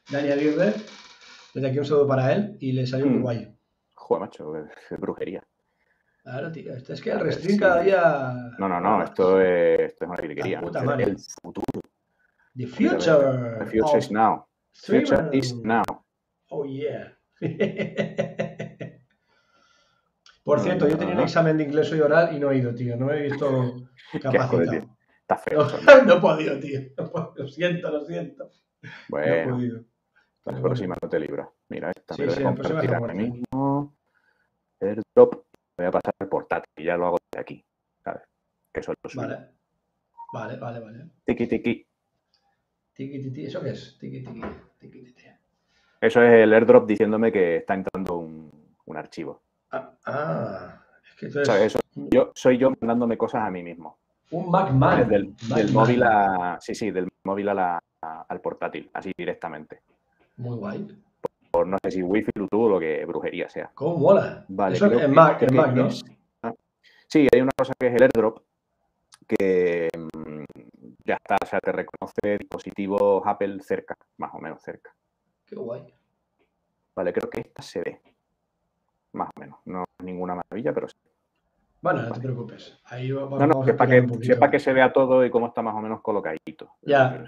[0.10, 0.74] Dani Aguirre.
[1.54, 3.22] Desde aquí un saludo para él y le salió muy Mm.
[3.22, 3.56] guay.
[3.96, 5.44] Joder, macho, qué- qué brujería.
[6.24, 6.74] Claro, tío.
[6.74, 7.60] esto es que el restring sí.
[7.60, 8.34] cada día.
[8.58, 10.60] No, no, no, esto es, esto es una virguería.
[10.60, 10.66] Es
[11.08, 11.82] el futuro.
[12.56, 13.58] The future.
[13.60, 14.46] The future of is now.
[14.74, 15.40] Future streaming.
[15.40, 15.84] is now.
[16.50, 17.14] Oh, yeah.
[20.52, 22.58] Por No, cierto, no, yo tenía un examen de inglés hoy oral y no he
[22.58, 22.98] ido, tío.
[22.98, 23.88] No me he visto
[24.22, 24.98] capacitado.
[25.22, 25.66] Está feo.
[26.06, 26.82] No, he podido, tío.
[27.38, 28.52] Lo siento, lo siento.
[28.82, 29.84] No he Bueno, podido.
[30.44, 31.48] la próxima no te libras.
[31.70, 33.96] Mira, esta Sí, me sí, la próxima ahora mismo.
[34.82, 35.46] Airdrop.
[35.78, 37.64] Voy a pasar el portátil y ya lo hago de aquí.
[38.04, 38.24] ¿Sabes?
[38.74, 39.28] Que eso es lo suyo.
[39.30, 39.48] Vale.
[40.34, 41.06] Vale, vale, vale.
[41.24, 41.88] Tiki, tiki.
[42.94, 43.46] Tiki, tiki.
[43.46, 43.98] ¿Eso qué es?
[43.98, 44.42] Tiki, tiki.
[44.80, 45.24] Tiki, tiki.
[46.02, 48.52] Eso es el airdrop diciéndome que está entrando un,
[48.84, 49.44] un archivo.
[49.72, 51.30] Ah, ah, es que
[52.12, 53.98] yo, soy yo mandándome cosas a mí mismo.
[54.32, 55.08] un MacMan.
[55.10, 55.74] Del, Mac del Man.
[55.74, 56.58] móvil a.
[56.62, 59.82] Sí, sí, del móvil a la- a- al portátil, así directamente.
[60.38, 61.02] Muy guay.
[61.52, 63.70] Por no sé si wifi, Bluetooth o lo que brujería sea.
[63.76, 64.46] ¿Cómo mola?
[64.48, 65.88] Vale, Eso en que- Mac, en Mac, ¿no?
[65.88, 66.02] es-
[67.08, 68.40] Sí, hay una cosa que es el airdrop,
[69.28, 70.44] que mm,
[71.06, 74.96] ya está, o sea, te reconoce dispositivos Apple cerca, más o menos cerca.
[75.46, 75.94] Qué guay.
[76.96, 78.02] Vale, creo que esta se ve,
[79.14, 79.60] más o menos.
[79.66, 80.96] No es ninguna maravilla, pero sí.
[81.82, 82.80] Bueno, no te preocupes.
[82.86, 85.32] Ahí va- No, no, vamos que a para que, sepa que se vea todo y
[85.32, 86.76] cómo está más o menos colocadito.
[86.82, 87.26] Ya.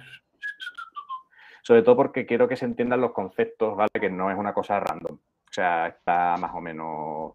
[1.63, 3.89] Sobre todo porque quiero que se entiendan los conceptos, ¿vale?
[3.99, 5.15] Que no es una cosa random.
[5.15, 7.33] O sea, está más o menos.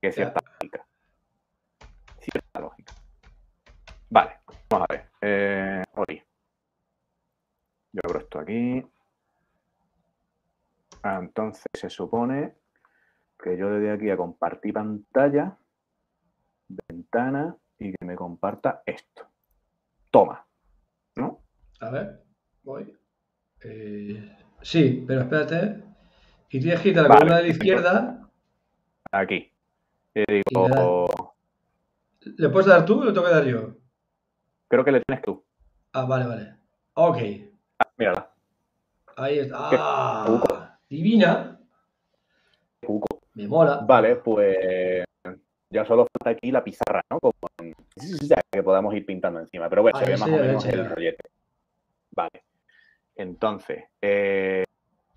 [0.00, 0.86] que cierta lógica.
[2.20, 2.92] Cierta lógica.
[4.10, 4.36] Vale,
[4.70, 5.10] vamos a ver.
[5.20, 6.22] Eh, Oli.
[7.92, 8.86] Yo abro esto aquí.
[11.02, 12.54] Ah, Entonces se supone
[13.42, 15.56] que yo le doy aquí a compartir pantalla,
[16.88, 19.26] ventana y que me comparta esto.
[20.10, 20.44] Toma.
[21.16, 21.42] ¿No?
[21.80, 22.22] A ver,
[22.62, 22.92] voy.
[23.62, 25.84] Eh, sí, pero espérate.
[26.50, 28.30] Y tienes que irte a la Vale, columna de la izquierda.
[29.12, 29.52] Aquí.
[30.14, 31.06] Le digo,
[32.36, 33.76] ¿Le puedes dar tú o le tengo que dar yo?
[34.68, 35.44] creo que le tienes tú.
[35.92, 36.56] Ah, vale, vale.
[36.94, 37.18] Ok.
[37.96, 38.30] Mírala.
[39.16, 39.56] Ahí está.
[39.72, 41.58] Ah, divina.
[42.84, 43.17] Cuco.
[43.38, 43.76] Me mola.
[43.86, 45.04] Vale, pues
[45.70, 47.20] ya solo falta aquí la pizarra, ¿no?
[47.20, 47.72] Como en-
[48.26, 49.68] ya que podamos ir pintando encima.
[49.70, 51.28] Pero bueno, Ahí se ve sí, más o menos el rollete.
[52.10, 52.42] Vale.
[53.14, 54.64] Entonces, eh,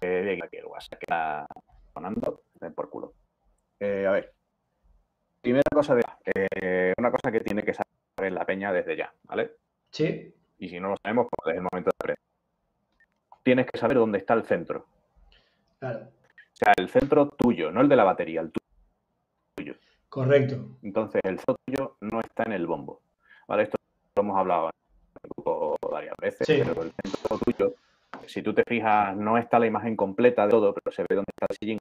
[0.02, 1.48] eh, aquí el WhatsApp que está
[1.96, 2.44] sonando,
[2.76, 3.14] por culo.
[3.80, 4.32] Eh, a ver.
[5.42, 6.04] Primera cosa de
[6.36, 9.54] eh, una cosa que tiene que saber la peña desde ya, ¿vale?
[9.90, 12.20] Sí, Y si no lo sabemos, pues es el momento de aprender.
[13.42, 14.86] Tienes que saber dónde está el centro.
[15.80, 16.21] claro.
[16.62, 18.52] O sea, el centro tuyo, no el de la batería, el
[19.56, 19.74] tuyo.
[20.10, 20.78] Correcto.
[20.84, 23.02] Entonces, el centro tuyo no está en el bombo.
[23.48, 23.64] ¿Vale?
[23.64, 23.78] Esto
[24.16, 24.70] lo hemos hablado
[25.90, 26.62] varias veces, Sí.
[26.64, 27.74] pero el centro tuyo,
[28.28, 31.32] si tú te fijas, no está la imagen completa de todo, pero se ve dónde
[31.32, 31.80] está el sillín.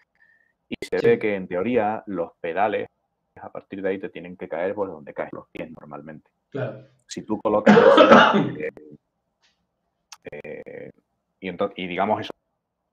[0.68, 1.06] Y se Sí.
[1.06, 2.88] ve que en teoría los pedales,
[3.36, 6.30] a partir de ahí te tienen que caer por donde caen los pies normalmente.
[6.48, 6.84] Claro.
[7.06, 7.76] si tú colocas
[8.58, 8.70] eh,
[10.32, 10.90] eh,
[11.38, 12.32] y, entonces, y digamos eso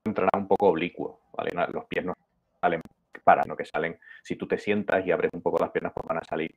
[0.08, 1.50] entrará un poco oblicuo, ¿vale?
[1.72, 2.14] Los pies no
[2.60, 2.80] salen
[3.24, 6.06] para, no que salen, si tú te sientas y abres un poco las piernas, pues
[6.06, 6.54] van a salir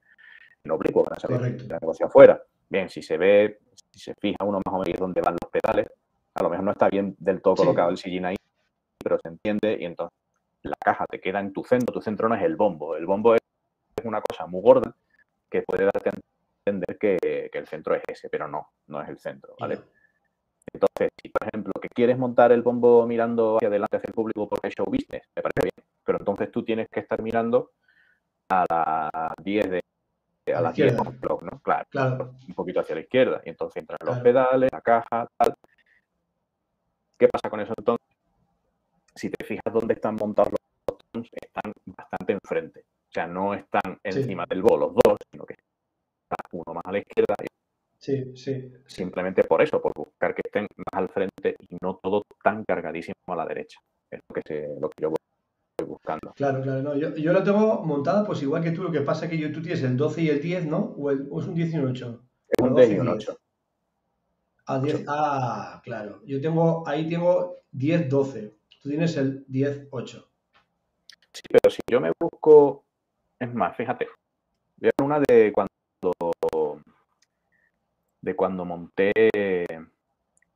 [0.63, 2.41] en oblicuo, van a salir hacia afuera.
[2.69, 3.59] Bien, si se ve,
[3.91, 5.87] si se fija uno más o menos dónde van los pedales,
[6.33, 7.63] a lo mejor no está bien del todo Sí.
[7.63, 8.37] colocado el sillín ahí,
[9.03, 10.17] pero se entiende y entonces
[10.63, 13.35] la caja te queda en tu centro, tu centro no es el bombo, el bombo
[13.35, 13.41] es
[14.05, 14.95] una cosa muy gorda
[15.49, 16.13] que puede darte a
[16.65, 19.75] entender que, que el centro es ese, pero no, no es el centro, ¿vale?
[19.75, 19.81] no.
[20.73, 24.47] Entonces, si por ejemplo que quieres montar el bombo mirando hacia adelante hacia el público
[24.47, 27.71] porque es show business, me parece bien, pero entonces tú tienes que estar mirando
[28.49, 29.81] a las 10 de
[30.47, 31.09] A a la las 10 izquierda.
[31.09, 31.59] on clock, ¿no?
[31.61, 32.35] Claro, Claro.
[32.47, 35.53] un poquito hacia la izquierda y entonces entran los pedales, la caja, tal.
[37.17, 38.05] ¿Qué pasa con eso entonces?
[39.15, 42.79] Si te fijas dónde están montados los botones, están bastante enfrente.
[42.81, 44.19] O sea, no están Sí.
[44.19, 47.47] encima del bolo los dos, sino que está uno más a la izquierda y
[48.01, 48.73] Sí, sí.
[48.87, 53.13] simplemente por eso, por buscar que estén más al frente y no todo tan cargadísimo
[53.27, 53.79] a la derecha.
[54.09, 56.33] Es lo que, se- lo que yo voy buscando.
[56.33, 56.95] Claro, claro, no.
[56.95, 59.51] Yo, yo lo tengo montada pues igual que tú, lo que pasa es que yo,
[59.51, 60.95] tú tienes el 12 y el 10, ¿no?
[60.97, 62.23] O, el- o es un 10 y un 8.
[62.49, 63.29] Es un O 10 12 y un 10.
[63.29, 63.39] 8.
[64.65, 66.21] Ah, 10 ah, claro.
[66.25, 68.55] Yo tengo, ahí tengo 10, 12.
[68.81, 70.27] Tú tienes el 10, 8.
[71.33, 72.83] Sí, pero si yo me busco,
[73.39, 74.09] es más, fíjate, a
[74.79, 75.69] ver una de cuando
[78.21, 79.11] de cuando monté.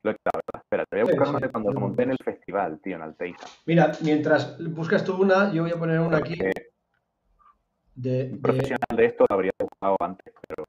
[0.02, 0.62] Lo he ¿verdad?
[0.62, 3.02] Espera, te voy a buscar una de cuando lo monté en el festival, tío, en
[3.02, 3.46] Alteiza.
[3.66, 6.38] Mira, mientras buscas tú una, yo voy a poner una aquí.
[7.94, 10.64] De, un profesional de esto lo habría buscado antes, pero.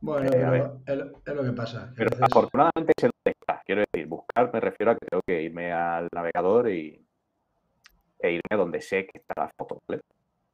[0.00, 1.92] Bueno, eh, es, lo que pasa.
[1.96, 3.62] Pero afortunadamente sé dónde está.
[3.64, 7.06] Quiero decir, buscar me refiero a que tengo que irme al navegador y,
[8.18, 10.02] e irme a donde sé que está la foto, ¿vale?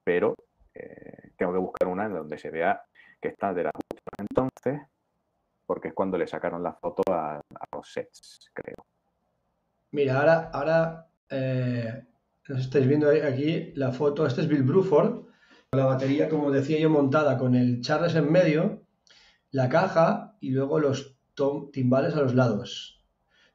[0.04, 0.34] Pero
[0.74, 2.82] eh, tengo que buscar una en donde se vea
[3.20, 3.70] que está de la
[4.18, 4.80] entonces,
[5.68, 8.86] porque es cuando le sacaron la foto a, los sets, creo.
[9.90, 12.04] Mira, ahora, ahora eh,
[12.48, 14.26] nos estáis viendo aquí la foto.
[14.26, 15.26] Este es Bill Bruford,
[15.72, 18.82] la batería, como decía yo, montada con el Charles en medio
[19.50, 21.18] la caja y luego los
[21.70, 23.04] timbales a los lados,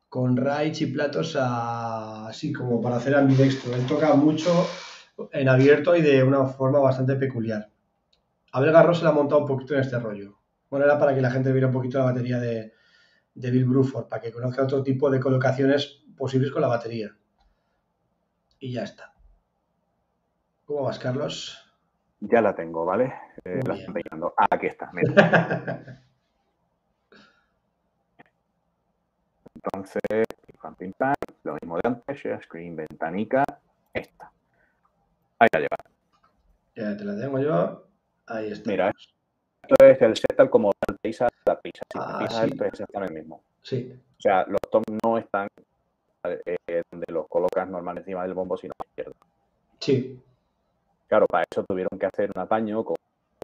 [0.08, 3.74] con raids y platos así como para hacer ambidextro.
[3.74, 4.52] Él toca mucho
[5.32, 7.70] en abierto y de una forma bastante peculiar.
[8.52, 10.43] Abel Garro se la ha montado un poquito en este rollo.
[10.74, 12.74] Bueno, era para que la gente viera un poquito la batería de,
[13.36, 17.16] Bill Bruford, para que conozca otro tipo de colocaciones posibles con la batería.
[18.58, 19.14] Y ya está.
[20.66, 21.64] ¿Cómo vas, Carlos?
[22.22, 23.14] Ya la tengo, ¿vale?
[23.46, 24.02] Eh, la estoy
[24.36, 24.90] Ah, aquí está.
[24.94, 25.14] Mira.
[29.54, 30.26] Entonces,
[30.80, 30.92] pim,
[31.44, 33.44] lo mismo de antes, share screen, ventanica,
[33.94, 34.32] esta.
[35.38, 35.78] Ahí la lleva.
[36.76, 37.88] Ya te la tengo yo.
[38.26, 38.72] Ahí está.
[38.72, 39.23] Mira, esto
[39.80, 41.84] es el setup como la pizza, la pizza.
[41.92, 42.50] Si ah, sí.
[42.50, 43.42] esto es exactamente el mismo.
[43.62, 43.94] Sí.
[44.18, 45.48] O sea, los toms no están
[46.26, 49.14] eh, donde los colocas normal encima del bombo, sino a la izquierda.
[49.80, 50.20] Sí.
[51.08, 52.96] Claro, para eso tuvieron que hacer un apaño con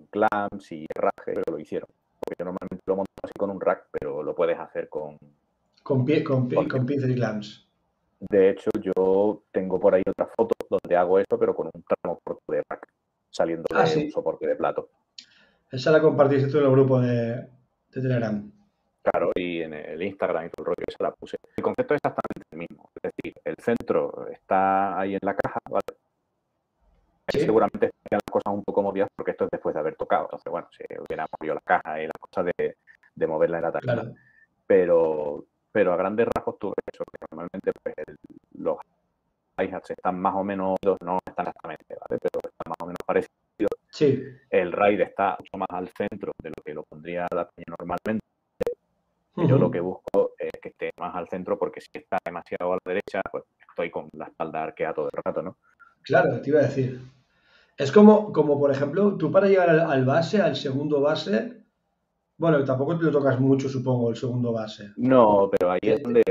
[0.09, 1.89] clamps y herraje, pero lo hicieron.
[2.19, 5.17] Porque normalmente lo monto así con un rack, pero lo puedes hacer con...
[5.83, 7.67] Con, pie, con, pie, con y clamps.
[8.19, 12.19] De hecho, yo tengo por ahí otra foto donde hago esto, pero con un tramo
[12.23, 12.87] corto de rack,
[13.29, 14.89] saliendo ah, de un soporte de plato.
[15.71, 17.47] Esa la compartiste tú en el grupo de,
[17.91, 18.51] Telegram.
[19.01, 21.37] Claro, y en el Instagram y todo el rollo, esa la puse.
[21.55, 22.89] El concepto es exactamente el mismo.
[22.95, 25.83] Es decir, el centro está ahí en la caja, ¿vale?
[27.27, 30.23] Seguramente estarían las cosas un poco movidas porque esto es después de haber tocado.
[30.25, 32.75] Entonces, bueno, si hubiera movido la caja y las cosas de,
[33.15, 34.11] de moverla en la tarjeta.
[34.65, 37.95] Pero, pero a grandes rasgos tú ves eso, que normalmente pues,
[38.53, 38.77] los
[39.57, 42.19] hi-hats están más o menos, no están exactamente, ¿vale?
[42.21, 43.48] Pero están más o menos parecidos.
[43.91, 44.23] Sí.
[44.49, 48.25] El ride está mucho más al centro de lo que lo pondría la peña normalmente.
[49.35, 52.75] Yo lo que busco es que esté más al centro porque si está demasiado a
[52.75, 55.57] la derecha, pues estoy con la espalda arqueada todo el rato, ¿no?
[56.01, 56.99] Claro, te iba a decir.
[57.77, 61.63] Es como, como por ejemplo, tú para llegar al, base, al segundo base,
[62.37, 64.91] bueno, tampoco te lo tocas mucho, supongo, el segundo base.
[64.97, 66.21] No, pero ahí es donde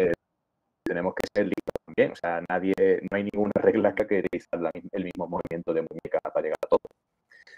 [0.85, 2.13] tenemos que ser listos también.
[2.13, 2.75] O sea, nadie,
[3.11, 4.49] no hay ninguna regla que caracteriza
[4.93, 6.81] el mismo movimiento de muñeca para llegar a todo.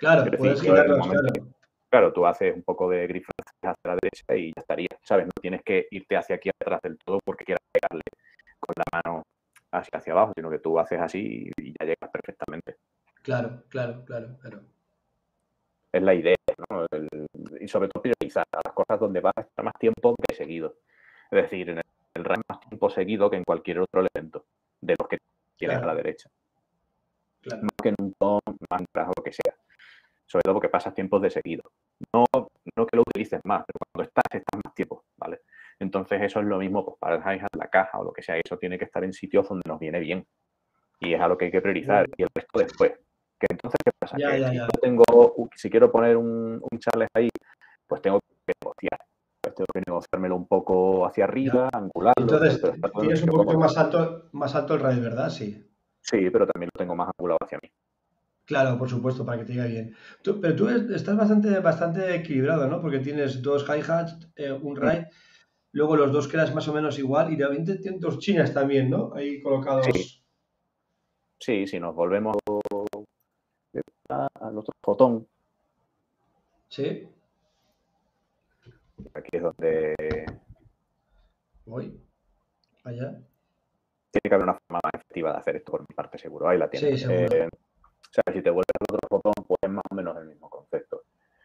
[0.00, 1.28] Claro, puedes girarlos, claro.
[1.90, 3.32] Claro, tú haces un poco de grifo
[3.62, 5.26] hacia la derecha y ya estaría, ¿sabes?
[5.26, 8.02] No tienes que irte hacia aquí atrás del todo porque quieras pegarle
[8.58, 9.22] con la mano
[9.72, 12.76] hacia, hacia abajo, sino que tú haces así y ya llegas perfectamente.
[13.22, 14.62] Claro, claro, claro, claro.
[15.92, 16.36] Es la idea,
[16.70, 16.86] ¿no?
[17.60, 20.76] y sobre todo priorizar a las cosas donde vas a estar más tiempo que seguido.
[21.30, 21.84] Es decir, en el,
[22.14, 24.46] el más tiempo seguido que en cualquier otro evento
[24.80, 25.18] de los que
[25.58, 26.30] tienes a la derecha.
[27.42, 27.62] Claro.
[27.62, 29.54] No que en un ton, mantras o lo que sea.
[30.30, 31.62] Sobre todo porque pasas tiempos de seguido.
[32.14, 32.24] No,
[32.76, 35.40] no que lo utilices más, pero cuando estás, estás más tiempo, ¿vale?
[35.80, 38.36] Entonces eso es lo mismo pues, para el hi la caja o lo que sea.
[38.36, 40.24] Eso tiene que estar en sitios donde nos viene bien.
[41.00, 42.06] Y es a lo que hay que priorizar.
[42.16, 42.92] Y el resto después.
[43.40, 44.16] Que entonces, ¿qué pasa?
[44.16, 45.04] que si, tengo,
[45.56, 47.28] si quiero poner un, un Charles ahí,
[47.88, 49.00] pues tengo que negociar.
[49.42, 52.22] Pues tengo que negociármelo un poco hacia arriba, angularlo.
[52.22, 52.60] Entonces,
[53.00, 55.30] tienes un poquito más alto, más alto el raid, ¿verdad?
[55.30, 55.66] Sí.
[56.02, 57.68] Sí, pero también lo tengo más angulado hacia mí.
[58.50, 59.94] Claro, por supuesto, para que te diga bien.
[60.42, 62.82] pero tú estás bastante, bastante equilibrado, ¿no?
[62.82, 65.04] Porque tienes dos hi-hats, eh, un raid,
[65.70, 68.90] luego los dos quedas más o menos igual y de repente tienes dos chinas también,
[68.90, 69.14] ¿no?
[69.14, 69.86] Ahí colocados.
[69.86, 70.20] Sí,
[71.38, 72.38] sí si nos volvemos
[74.08, 75.28] al otro fotón.
[76.70, 77.08] Sí.
[79.14, 79.94] Aquí es donde.
[81.66, 82.00] Voy.
[82.82, 83.12] Allá.
[84.10, 86.48] Tiene que haber una forma más efectiva de hacer esto por mi parte, seguro.
[86.48, 87.00] Ahí la tienes.
[87.00, 87.48] Sí, seguro.
[88.10, 90.50] O sea, si te vuelves al otro fotón, pues es más o menos el mismo
[90.50, 91.02] concepto.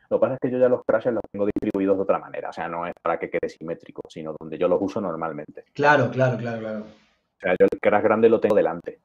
[0.10, 2.50] Lo que pasa es que yo ya los crashes los tengo distribuidos de otra manera.
[2.50, 5.66] O sea, no es para que quede simétrico, sino donde yo los uso normalmente.
[5.74, 6.80] Claro, claro, claro, claro.
[6.80, 9.00] O sea, yo el crash grande lo tengo delante.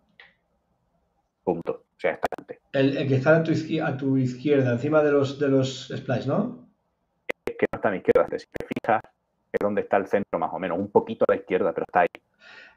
[1.44, 1.73] Punto.
[1.73, 2.61] O sea, está delante.
[2.73, 6.29] El, que está a tu, izquierda, a tu, izquierda, encima de los, de los splice,
[6.29, 6.66] ¿no?
[7.44, 8.38] Es que no está a mi izquierda.
[8.38, 9.03] Si te fijas,
[9.53, 10.79] es donde está el centro más o menos.
[10.79, 12.09] Un poquito a la izquierda, pero está ahí.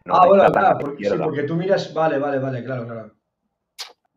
[0.10, 1.93] ah, bueno, claro, porque, sí, porque tú miras...
[1.93, 3.12] Vale, vale, vale, claro, claro.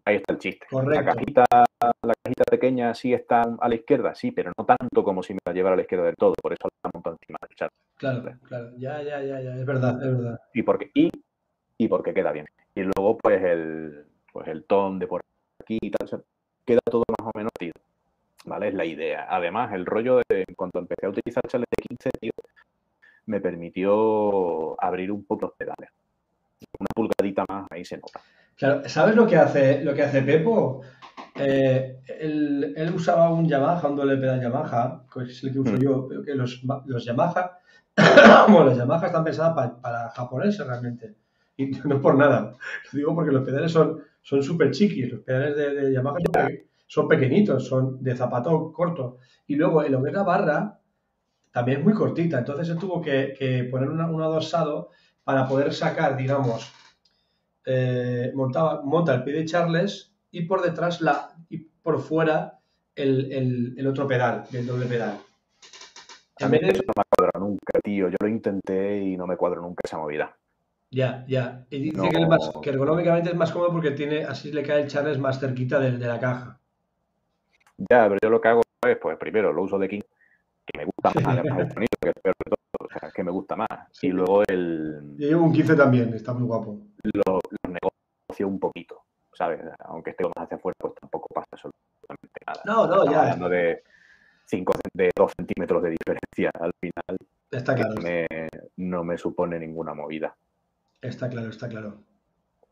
[0.06, 0.66] Ahí está el chiste.
[0.70, 1.04] Correcto.
[1.04, 5.20] La cajita, la cajita pequeña sí está a la izquierda, sí, pero no tanto como
[5.20, 6.32] si me la llevara a la izquierda del todo.
[6.40, 7.70] Por eso la monto encima del chat.
[7.96, 8.70] Claro, claro.
[8.78, 9.56] Ya, ya, ya, ya.
[9.56, 10.40] Es verdad, es verdad.
[10.54, 11.10] Y porque, y,
[11.76, 12.46] y porque queda bien.
[12.76, 15.22] Y luego, pues, el, pues, el ton de por
[15.60, 16.24] aquí y tal,
[16.64, 17.72] queda todo más o menos tío.
[18.44, 18.68] ¿Vale?
[18.68, 19.26] Es la idea.
[19.28, 22.32] Además, el rollo de cuando empecé a utilizar chales de 15, tío,
[23.26, 25.90] me permitió abrir un poco los pedales.
[26.78, 28.20] Una pulgadita más, ahí se nota.
[28.56, 30.80] Claro, ¿sabes lo que hace, lo que hace Pepo?
[31.34, 35.72] Eh, él, él, usaba un Yamaha, un doble pedal Yamaha, que es el que uso
[35.72, 35.78] mm.
[35.78, 37.58] yo, pero que los, los Yamaha,
[38.48, 41.16] bueno, las Yamaha están pensadas para, para japoneses realmente.
[41.58, 42.52] Y no por nada.
[42.92, 45.12] Lo digo porque los pedales son súper chiquis.
[45.12, 46.16] Los pedales de, de Yamaha
[46.86, 49.18] son, pequeñitos, son de zapato corto.
[49.46, 50.80] Y luego en lo que es la barra,
[51.52, 52.38] también es muy cortita.
[52.38, 54.90] Entonces se tuvo que, que poner un adosado
[55.24, 56.72] para poder sacar, digamos,
[57.66, 62.60] eh, montaba, monta el pie de Charles y por detrás la, y por fuera
[62.94, 65.18] el, el, otro pedal, el doble pedal.
[66.48, 68.08] Mí eso no me cuadra nunca, tío.
[68.08, 70.36] Yo lo intenté y no me cuadro nunca esa movida.
[70.90, 71.66] Ya, ya.
[71.70, 74.88] Y dice que, más, que, ergonómicamente es más cómodo porque tiene, así le cae el
[74.88, 76.60] Charles más cerquita de, de, la caja.
[77.78, 80.00] Ya, pero yo lo que hago es, pues primero lo uso de King,
[80.64, 83.24] que me gusta más, además el sonido, que es peor de todo, o sea, que
[83.24, 83.68] me gusta más.
[84.02, 85.16] Y luego el...
[85.18, 86.78] Yo llevo un 15 también, está muy guapo.
[87.14, 89.02] Lo, lo negocio un poquito.
[89.36, 89.60] ¿sabes?
[89.80, 92.62] Aunque estemos hacia afuera, pues tampoco pasa absolutamente nada.
[92.64, 93.22] No, no, ya.
[93.22, 93.82] Hablando de,
[94.46, 97.18] 5, de 2 centímetros de diferencia al final.
[97.50, 97.94] Está claro.
[98.76, 100.34] no me supone ninguna movida.
[101.00, 101.98] Está claro, está claro.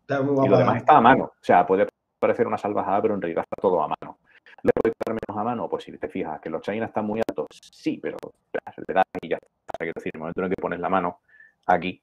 [0.09, 1.25] y lo demás está a mano.
[1.25, 1.87] O sea, puede
[2.19, 4.19] parecer una salvajada, pero en realidad está todo a mano.
[4.63, 5.69] ¿Le puede estar menos a mano?
[5.69, 8.17] Pues si te fijas que los China están muy altos, sí, pero
[8.53, 9.79] le das y ya está.
[9.79, 11.21] Quiero decir, en el momento en el que pones la mano
[11.67, 12.03] aquí,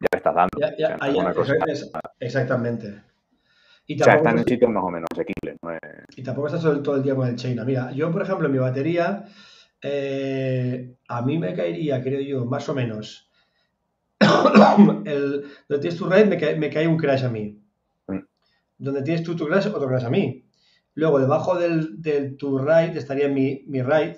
[0.00, 0.58] ya le estás dando.
[0.58, 0.96] Ya,
[2.18, 3.02] exactamente.
[3.86, 5.56] Y o sea, están en sitios más o menos asequibles.
[6.16, 7.64] Y tampoco estás todo, el día con el China.
[7.64, 9.24] Mira, yo, por ejemplo, en mi batería,
[9.82, 13.28] eh, a mí me caería, creo yo, más o menos.
[14.20, 17.58] el, donde tienes tu raid me, cae, me cae un crash a mí.
[18.06, 18.18] Mm.
[18.78, 20.44] Donde tienes tú tu crash, otro crash a mí.
[20.94, 24.16] Luego, debajo del, del tu raid estaría mi, mi raid,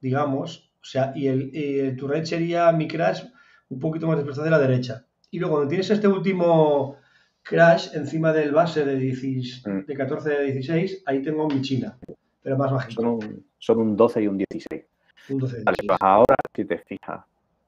[0.00, 0.72] digamos.
[0.80, 3.24] O sea, y el, y tu raid sería mi crash
[3.68, 5.04] un poquito más desplazado de la derecha.
[5.30, 6.96] Y luego, donde tienes este último
[7.42, 9.78] Crash encima del base de, 10, mm.
[9.86, 11.98] de 14 a 16, ahí tengo mi China,
[12.42, 13.02] pero más bajito.
[13.02, 14.84] Son un, son un 12 y un 16.
[15.30, 17.24] Un 12 vale, pues ahora, si te fijas,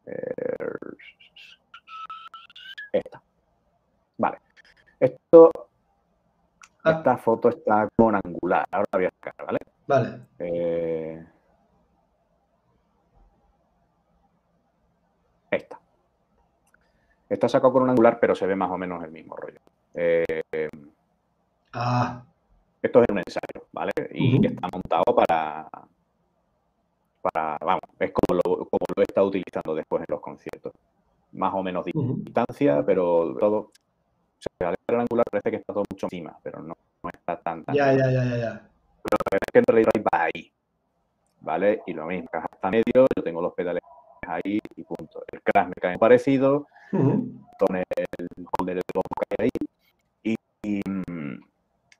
[0.06, 0.64] eh,
[2.92, 3.22] esta.
[4.18, 4.38] Vale.
[4.98, 5.50] Esto,
[6.84, 6.90] ah.
[6.90, 8.66] esta foto está con angular.
[8.70, 9.58] Ahora la voy a sacar, ¿vale?
[9.86, 10.20] Vale.
[10.38, 11.26] Eh,
[15.50, 15.80] esta.
[17.30, 19.60] Está sacado con un angular, pero se ve más o menos el mismo rollo.
[19.94, 20.68] Eh,
[21.72, 22.24] ah.
[22.82, 23.92] Esto es un ensayo, ¿vale?
[24.12, 25.68] Y está montado para,
[27.22, 30.72] para, vamos, es como lo, como lo he estado utilizando después en los conciertos.
[31.32, 33.72] Más o menos distancia, pero todo, o
[34.58, 37.76] sea, al angular parece que está todo mucho encima, pero no, no está tan, tan
[37.76, 38.68] Ya, ya, ya, ya, ya.
[39.02, 40.52] Pero es que en realidad va ahí,
[41.40, 41.82] ¿vale?
[41.86, 43.82] Y lo mismo, caja está medio, yo tengo los pedales
[44.26, 45.22] ahí y punto.
[45.30, 47.84] El crash me cae parecido, con el
[48.58, 49.00] holder de que
[49.38, 50.38] hay ahí.
[50.62, 50.80] Y,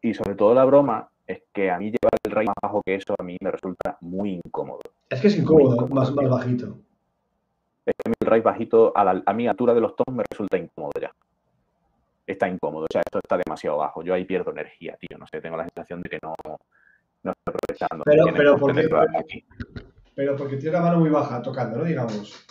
[0.03, 2.95] y, sobre todo la broma es que a mí llevar el raid más bajo que
[2.97, 4.81] eso a mí me resulta muy incómodo.
[5.09, 6.79] Es que es incómodo, más, más bajito.
[7.87, 10.59] Es que el raid bajito a, la, a mi altura de los tonos me resulta
[10.59, 11.13] incómodo ya.
[12.27, 14.03] Está incómodo, o sea, esto está demasiado bajo.
[14.03, 15.19] Yo ahí pierdo energía, tío.
[15.19, 18.05] No sé, tengo la sensación de que no, no estoy aprovechando.
[18.05, 19.45] Pero, pero, porque,
[20.15, 21.85] pero porque tiene la mano muy baja tocando, ¿no?
[21.85, 22.47] Digamos.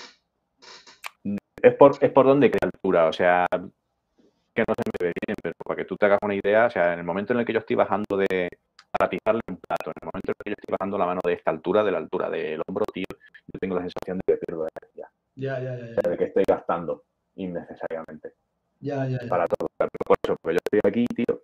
[1.61, 5.35] Es por, es por donde crea altura, o sea, que no se me ve bien,
[5.41, 7.45] pero para que tú te hagas una idea, o sea, en el momento en el
[7.45, 8.49] que yo estoy bajando de,
[8.91, 11.21] para pisarle un plato, en el momento en el que yo estoy bajando la mano
[11.23, 14.37] de esta altura, de la altura del hombro, tío, yo tengo la sensación de que
[14.45, 15.09] pierdo energía.
[15.35, 15.85] Ya, ya, ya.
[15.97, 17.03] O sea, de que estoy gastando
[17.35, 18.33] innecesariamente.
[18.79, 19.29] Ya, ya, ya.
[19.29, 19.67] Para todo.
[19.77, 21.41] Por eso, porque yo estoy aquí, tío,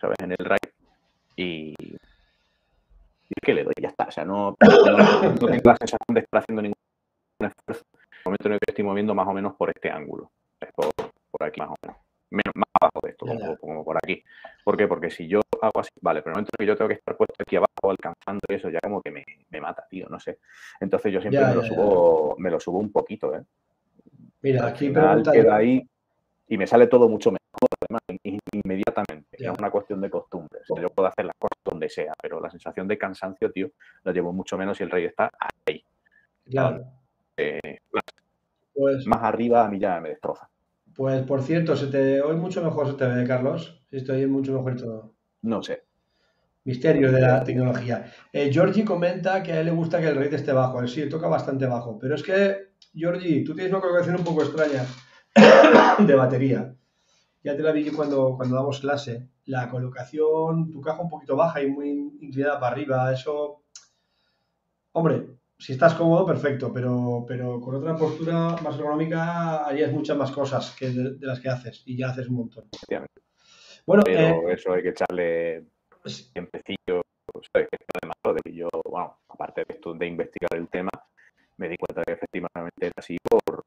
[0.00, 0.18] ¿sabes?
[0.20, 0.72] En el raid
[1.36, 1.94] y, y
[3.30, 4.04] es que le doy, ya está.
[4.04, 6.74] O sea, no, no, tengo la sensación de estar haciendo ningún
[7.40, 7.84] esfuerzo
[8.28, 10.30] momento en el que estoy moviendo más o menos por este ángulo.
[10.74, 10.86] Por,
[11.30, 11.96] por aquí más o menos.
[12.30, 14.22] Menos, más abajo de esto, como, por aquí.
[14.62, 14.86] ¿Por qué?
[14.86, 16.94] Porque si yo hago así, vale, pero en el momento en que yo tengo que
[16.94, 20.38] estar puesto aquí abajo alcanzando eso, ya como que me, me mata, tío, no sé.
[20.78, 23.42] Entonces yo siempre me, lo subo, me lo subo un poquito, ¿eh?
[24.42, 25.88] Mira, aquí queda ahí
[26.48, 28.02] y me sale todo mucho mejor, además,
[28.52, 29.28] inmediatamente.
[29.32, 30.60] Es una cuestión de costumbre.
[30.68, 33.70] yo puedo hacer las cosas donde sea, pero la sensación de cansancio, tío,
[34.04, 35.30] la llevo mucho menos si el rey está
[35.66, 35.82] ahí.
[36.48, 36.84] Claro.
[37.36, 37.78] Eh,
[38.78, 40.48] pues, más arriba a mí ya me destroza.
[40.94, 43.82] Pues por cierto, se te hoy mucho mejor se te ve, Carlos.
[43.90, 45.14] Estoy mucho mejor todo.
[45.42, 45.84] No sé.
[46.64, 48.12] Misterios de la tecnología.
[48.32, 50.80] Eh, Georgie comenta que a él le gusta que el rate esté bajo.
[50.80, 51.98] Él sí, toca bastante bajo.
[51.98, 54.84] Pero es que Jordi, tú tienes una colocación un poco extraña
[56.06, 56.74] de batería.
[57.42, 59.28] Ya te la vi cuando, cuando damos clase.
[59.46, 63.12] La colocación, tu caja un poquito baja y muy inclinada para arriba.
[63.12, 63.62] Eso,
[64.92, 70.30] hombre, si estás cómodo, perfecto, pero, pero con otra postura más ergonómica harías muchas más
[70.30, 72.68] cosas que de, las que haces y ya haces un montón.
[73.84, 75.64] Bueno, pero eh, eso hay que echarle
[76.34, 77.02] empecillo,
[77.52, 77.68] ¿sabes?
[77.70, 80.90] Que además de yo, bueno, aparte de esto de investigar el tema,
[81.56, 83.64] me di cuenta de que efectivamente era así por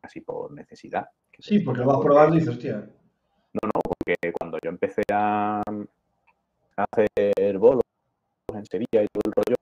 [0.00, 1.08] casi por necesidad.
[1.38, 2.76] Sí, porque lo vas probando y dices, hostia.
[3.54, 5.62] No, no, porque cuando yo empecé a,
[6.76, 7.82] hacer bolos
[8.54, 9.56] en Sevilla y todo el rollo,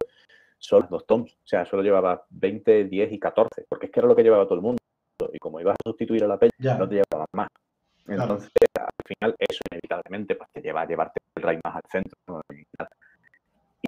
[0.67, 1.33] solo dos toms.
[1.33, 4.45] O sea, solo llevaba 20, 10 y 14, porque es que era lo que llevaba
[4.45, 4.81] todo el mundo.
[5.33, 7.49] Y como ibas a sustituir a la peña, no te llevaba más.
[8.07, 12.43] Entonces, al final, eso inevitablemente pues, te lleva a llevarte el raid más al centro.
[12.51, 12.65] Y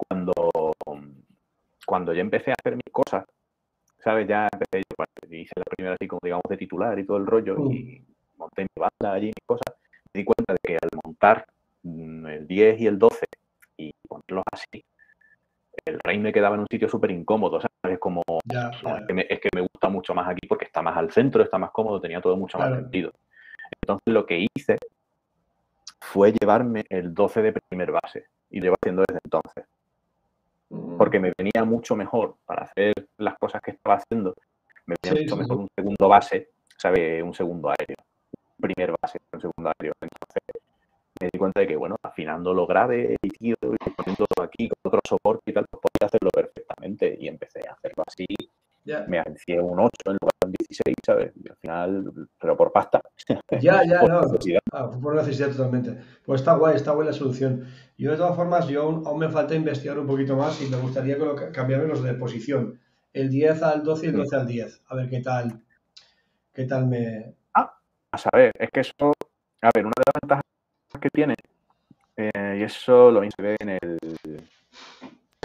[0.07, 0.33] cuando,
[1.85, 3.25] cuando yo empecé a hacer mis cosas,
[3.99, 4.27] ¿sabes?
[4.27, 7.27] Ya empecé, yo, pues, hice la primera así como digamos de titular y todo el
[7.27, 8.03] rollo y
[8.37, 9.75] monté mi banda allí, mis cosas.
[10.13, 11.45] Me di cuenta de que al montar
[11.83, 13.25] mm, el 10 y el 12
[13.77, 14.83] y ponerlos así,
[15.85, 17.99] el rey me quedaba en un sitio súper incómodo, ¿sabes?
[17.99, 18.21] Como,
[18.97, 21.43] Es, que me, es, que me, gusta mucho más aquí porque está más al centro,
[21.43, 23.11] está más cómodo, tenía todo mucho más sentido.
[23.81, 24.77] Entonces lo que hice
[25.99, 29.65] fue llevarme el 12 de primer base y lo llevo haciendo desde entonces.
[30.69, 30.97] Mm.
[30.97, 34.35] Porque me venía mucho mejor para hacer las cosas que estaba haciendo,
[34.85, 37.23] me venía mucho mejor un segundo base, ¿sabes?
[37.23, 37.97] Un segundo aéreo.
[38.57, 39.93] Un primer base, un segundo aéreo.
[40.01, 40.63] Entonces
[41.19, 44.77] me di cuenta de que, bueno, afinando lo grave y, tío, y poniéndolo aquí con
[44.83, 47.17] otro soporte y tal, pues podía hacerlo perfectamente.
[47.19, 48.25] Y empecé a hacerlo así.
[49.39, 51.31] Anuncié un 8 en lugar de un 16, ¿sabes?
[51.35, 53.01] Y al final, pero por pasta.
[53.61, 54.21] Ya, ya, no.
[54.21, 54.59] Necesidad.
[54.71, 55.97] Ah, por necesidad totalmente.
[56.25, 57.65] Pues está guay, está buena la solución.
[57.97, 61.17] Yo, de todas formas, yo aún, me falta investigar un poquito más y me gustaría
[61.51, 62.79] cambiarme los de posición.
[63.13, 64.81] El 10 al 12 y el 12 al 10.
[64.87, 65.61] A ver qué tal,
[66.53, 67.35] qué tal me...
[67.53, 67.73] Ah,
[68.11, 69.13] a saber, es que eso...
[69.61, 70.43] A ver, una de las ventajas
[71.01, 71.35] que tiene,
[72.15, 73.97] eh, y eso lo se ve en el.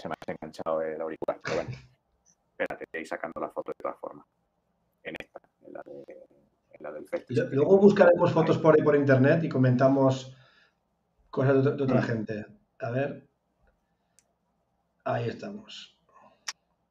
[0.00, 1.93] Se me ha enganchado el auricular, pero bueno.
[2.56, 4.24] Espérate, estoy sacando la foto de todas formas.
[5.02, 6.26] En esta, en la, de,
[6.70, 7.50] en la del festival.
[7.50, 10.36] Luego buscaremos fotos por ahí por internet y comentamos
[11.30, 12.04] cosas de, otra mm.
[12.04, 12.46] gente.
[12.78, 13.26] A ver.
[15.02, 15.98] Ahí estamos.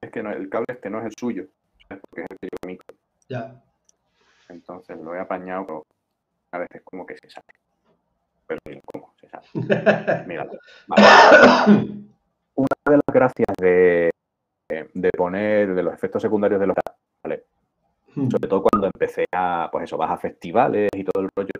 [0.01, 1.47] Es que no, el cable este no es el suyo,
[1.87, 2.95] porque es el que yo micro.
[3.29, 3.63] Ya.
[4.49, 5.85] Entonces lo he apañado, pero
[6.51, 7.47] a veces como que se sale
[8.45, 8.59] pero
[8.91, 9.47] cómo se sabe.
[10.27, 10.47] Mira,
[12.55, 14.11] Una de las gracias de,
[14.93, 16.75] de, poner de los efectos secundarios de los
[17.23, 17.43] ¿vale?
[18.15, 18.29] Hmm.
[18.29, 21.51] Sobre todo cuando empecé a, pues eso, vas a festivales y todo el rollo.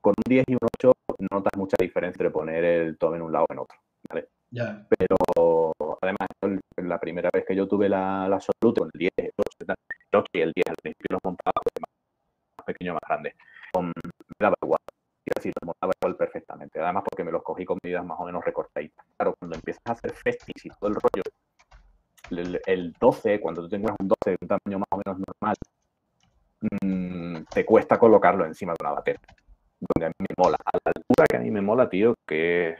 [0.00, 0.92] Con un 10 y un 8
[1.30, 3.78] notas mucha diferencia entre poner el tome en un lado o en otro,
[4.08, 4.28] ¿vale?
[4.50, 6.28] Pero además,
[6.76, 9.74] la primera vez que yo tuve la, la Solute con el 10, el 8,
[10.12, 13.34] el 8 y el 10 al principio los montaba más pequeño, más grande.
[13.72, 13.92] Con, me
[14.38, 14.78] daba igual
[15.38, 16.80] decir, lo montaba igual perfectamente.
[16.80, 19.04] Además, porque me los cogí con medidas más o menos recortaditas.
[19.16, 21.22] Claro, cuando empiezas a hacer festis y todo el rollo,
[22.30, 25.56] el, 12, cuando tú tengas un 12 de un tamaño más o menos normal,
[26.82, 29.20] mm, te cuesta colocarlo encima de una batería.
[29.80, 30.56] Donde a mí me mola.
[30.64, 32.78] A la altura que a mí me mola, tío, que es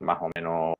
[0.00, 0.74] más o menos,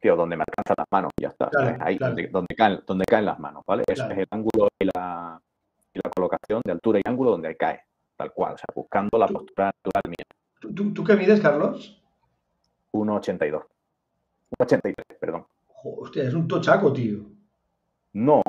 [0.00, 1.50] tío, donde me alcanzan las manos, ya está.
[1.80, 3.84] Ahí, Donde, caen, donde caen las manos, ¿vale?
[3.86, 5.40] Ese es el ángulo y la,
[5.94, 7.82] y la colocación de altura y ángulo donde cae
[8.20, 10.26] tal cual, o sea, buscando la postura natural mía.
[10.60, 12.02] ¿Tú, tú qué mides, Carlos?
[12.92, 13.64] 1,82.
[14.58, 15.29] 1,83, perdón.
[16.10, 17.20] Hostia, es un tochaco, tío.
[18.14, 18.42] No,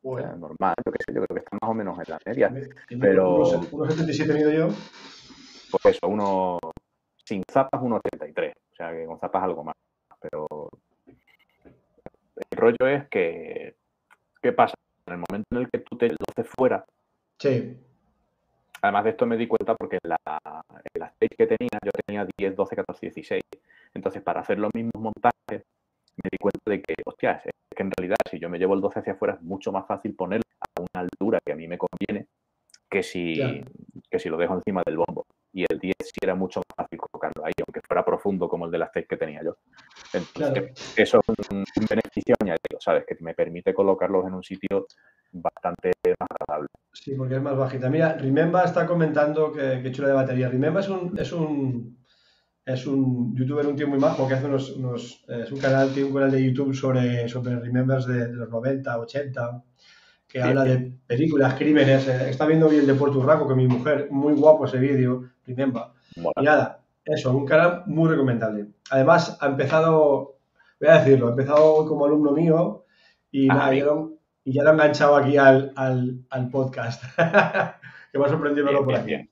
[0.00, 0.36] bueno.
[0.36, 2.54] normal, yo qué sé, yo creo que está más o menos en la media.
[3.00, 3.40] pero...
[3.40, 4.68] 1,77 mido yo.
[5.72, 6.56] Pues eso, uno
[7.24, 9.74] sin zapas 1,83, o sea que con zapas algo más.
[10.20, 10.46] Pero
[12.48, 13.74] el rollo es que,
[14.40, 14.74] ¿qué pasa?
[15.06, 16.86] En el momento en el que tú te lo haces fuera,
[17.38, 17.76] sí.
[18.82, 20.18] Además de esto me di cuenta porque en la,
[20.94, 23.42] en stage que tenía, yo tenía 10, 12, 14, 16.
[23.94, 25.64] Entonces, para hacer los mismos montajes,
[26.22, 28.80] me di cuenta de que, hostia, es que en realidad si yo me llevo el
[28.80, 31.78] 12 hacia afuera es mucho más fácil ponerlo a una altura que a mí me
[31.78, 32.26] conviene
[32.90, 33.40] que si,
[34.10, 35.26] que si lo dejo encima del bombo.
[35.52, 38.70] Y el 10 sí era mucho más fácil colocarlo ahí, aunque fuera profundo como el
[38.70, 39.56] de la stage que tenía yo.
[40.12, 43.04] Entonces, eso es un, beneficio añadido, ¿sabes?
[43.06, 44.86] Que me permite colocarlos en un sitio
[45.32, 46.68] bastante más agradable.
[46.92, 47.88] Sí, porque es más bajita.
[47.88, 50.48] Mira, Remember está comentando que, que chula de batería.
[50.48, 51.99] Remember es un, es un,
[52.64, 55.92] es un youtuber, un tío muy majo que hace unos, unos eh, es un canal,
[55.92, 59.62] tiene un canal de YouTube sobre, sobre Remembers de, los 90, 80,
[60.28, 62.06] que habla de películas, crímenes.
[62.06, 65.84] Eh, está viendo bien de Puerto Rico con mi mujer, muy guapo ese vídeo, Remember.
[66.14, 68.68] Y nada, eso, un canal muy recomendable.
[68.90, 70.38] Además, ha empezado,
[70.80, 72.84] voy a decirlo, ha empezado como alumno mío
[73.30, 74.12] y nada, yo
[74.44, 77.04] y ya lo he enganchado aquí al, al, al podcast.
[78.12, 79.29] que me ha sorprendido verlo por aquí.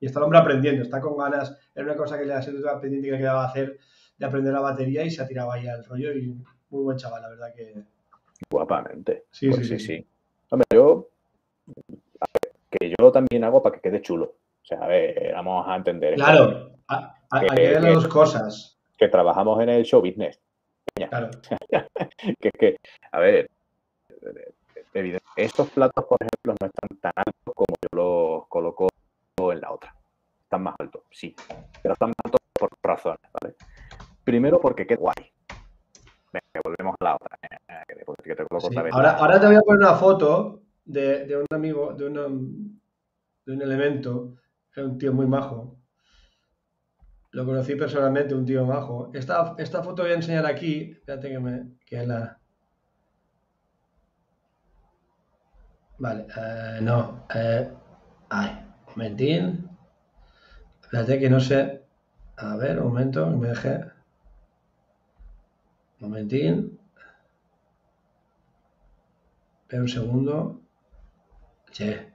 [0.00, 1.56] Y está el hombre aprendiendo, está con ganas.
[1.74, 3.78] Era una cosa que le ha sido pendiente que le quedaba hacer
[4.16, 6.12] de aprender la batería y se ha tirado ahí al rollo.
[6.12, 6.28] Y
[6.70, 7.74] muy buen chaval, la verdad que.
[8.50, 9.24] Guapamente.
[9.30, 9.86] Sí, Pues sí, sí, sí.
[9.98, 10.06] sí.
[10.50, 11.08] Hombre, yo.
[12.20, 14.24] a ver, que yo lo también hago para que quede chulo.
[14.62, 16.14] O sea, a ver, vamos a entender.
[16.14, 16.96] Claro, a-
[17.30, 18.78] a- hay que ver las dos cosas.
[18.96, 20.38] Que trabajamos en el show business.
[20.94, 21.30] Claro.
[22.40, 22.76] que es que,
[23.12, 23.50] a ver,
[25.36, 28.88] estos platos, por ejemplo, no están tan altos como yo los coloco
[29.52, 29.94] en la otra.
[30.42, 31.34] Están más altos, sí,
[31.82, 33.56] pero están más altos por razones, ¿vale?
[34.24, 35.14] Primero porque qué guay.
[36.32, 37.38] Venga, volvemos a la otra.
[37.42, 38.72] eh, que después que te coloco Sí.
[38.72, 42.06] otra vez Ahora, ahora te voy a poner una foto de, de un amigo, de,
[42.06, 44.34] una- de un elemento,
[44.74, 45.76] era un tío muy majo.
[47.32, 49.10] Lo conocí personalmente, un tío majo.
[49.12, 50.92] Esta, esta foto voy a enseñar aquí.
[50.92, 51.76] Espérate que me.
[51.84, 52.38] Que la.
[55.98, 57.26] Vale, eh, no.
[57.34, 57.70] eh,
[58.30, 58.67] ay,
[58.98, 59.70] momentín.
[60.82, 61.60] Espérate que no sé.
[62.36, 63.74] A ver, un momento, me dejé.
[66.00, 66.78] Un momentín.
[69.62, 70.60] Espera un segundo.
[71.72, 72.12] Che.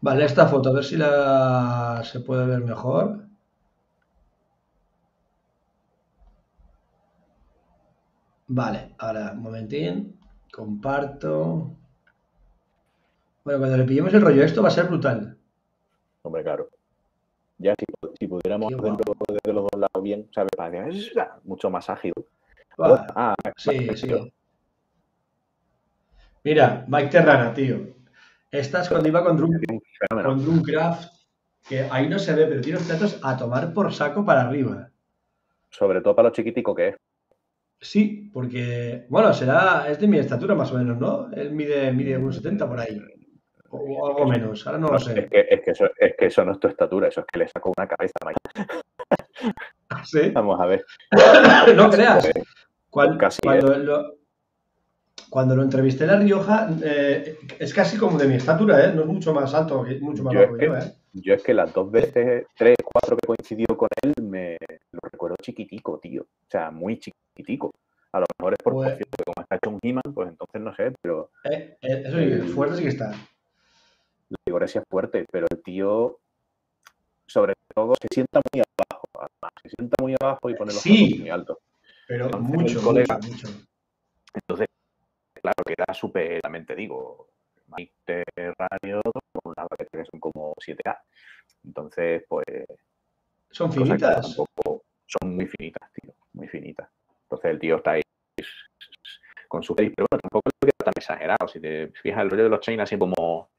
[0.00, 3.28] Vale, esta foto, a ver si la se puede ver mejor.
[8.48, 10.18] Vale, ahora, un momentín.
[10.52, 11.76] Comparto.
[13.44, 15.36] Bueno, cuando le pillemos el rollo, esto va a ser brutal.
[16.22, 16.68] Hombre, claro.
[17.58, 17.84] Ya si,
[18.18, 20.50] si pudiéramos Qué hacerlo desde los dos lados bien, ¿sabes?
[21.44, 22.12] Mucho más ágil.
[22.80, 24.32] Va, Ah, sí, sí.
[26.44, 27.94] Mira, Mike Terrana, tío.
[28.50, 30.28] Esta es cuando iba con fenómeno.
[30.28, 31.10] con Drumcraft,
[31.68, 34.90] que ahí no se ve, pero tiene los platos a tomar por saco para arriba.
[35.70, 36.96] Sobre todo para lo chiquitico que es.
[37.80, 41.30] Sí, porque, bueno, será, es de mi estatura más o menos, ¿no?
[41.32, 43.00] Él mide, mide unos 70 por ahí.
[43.74, 45.14] O, algo menos, ahora no lo No, es, sé.
[45.28, 47.48] que, es, que eso, es que eso no es tu estatura, eso es que le
[47.48, 48.12] saco una cabeza.
[48.24, 48.68] Mike.
[50.04, 50.30] ¿Sí?
[50.30, 50.84] Vamos a ver.
[51.76, 52.26] No creas.
[52.26, 52.42] Eh,
[52.90, 54.14] Cuando, lo,
[55.30, 58.92] cuando lo entrevisté en La Rioja, eh, es casi como de mi estatura, ¿eh?
[58.94, 60.92] No es mucho más alto, mucho más Yo bajo es que yo, ¿eh?
[61.14, 64.56] Yo es que las dos veces, tres, cuatro que he coincidido con él, me
[64.92, 66.22] lo recuerdo chiquitico, tío.
[66.22, 67.70] O sea, muy chiquitico.
[68.12, 70.92] A lo mejor es por Pues- como está hecho un He-Man, pues entonces no sé,
[71.00, 73.12] pero Eh, eh, eso sí, fuerte sí que está.
[74.32, 76.18] La figuración es fuerte, pero el tío,
[77.26, 79.02] sobre todo, se sienta muy abajo.
[79.14, 81.16] además, se sienta muy abajo y pone los Sí.
[81.20, 81.58] muy altos.
[82.08, 83.48] Pero Entonces, mucho, colega- mucho.
[84.34, 84.66] Entonces,
[85.34, 87.28] claro, que era súper, también te digo,
[89.42, 91.00] con una que son como 7A.
[91.64, 92.44] Entonces, pues,
[93.50, 94.22] Son finitas.
[94.34, 96.88] tampoco son muy finitas, tío, muy finitas.
[97.24, 98.02] Entonces el tío está ahí
[99.48, 101.46] con su pero bueno, tampoco que tan exagerado.
[101.48, 103.50] Si te fijas, el rollo de los chains así como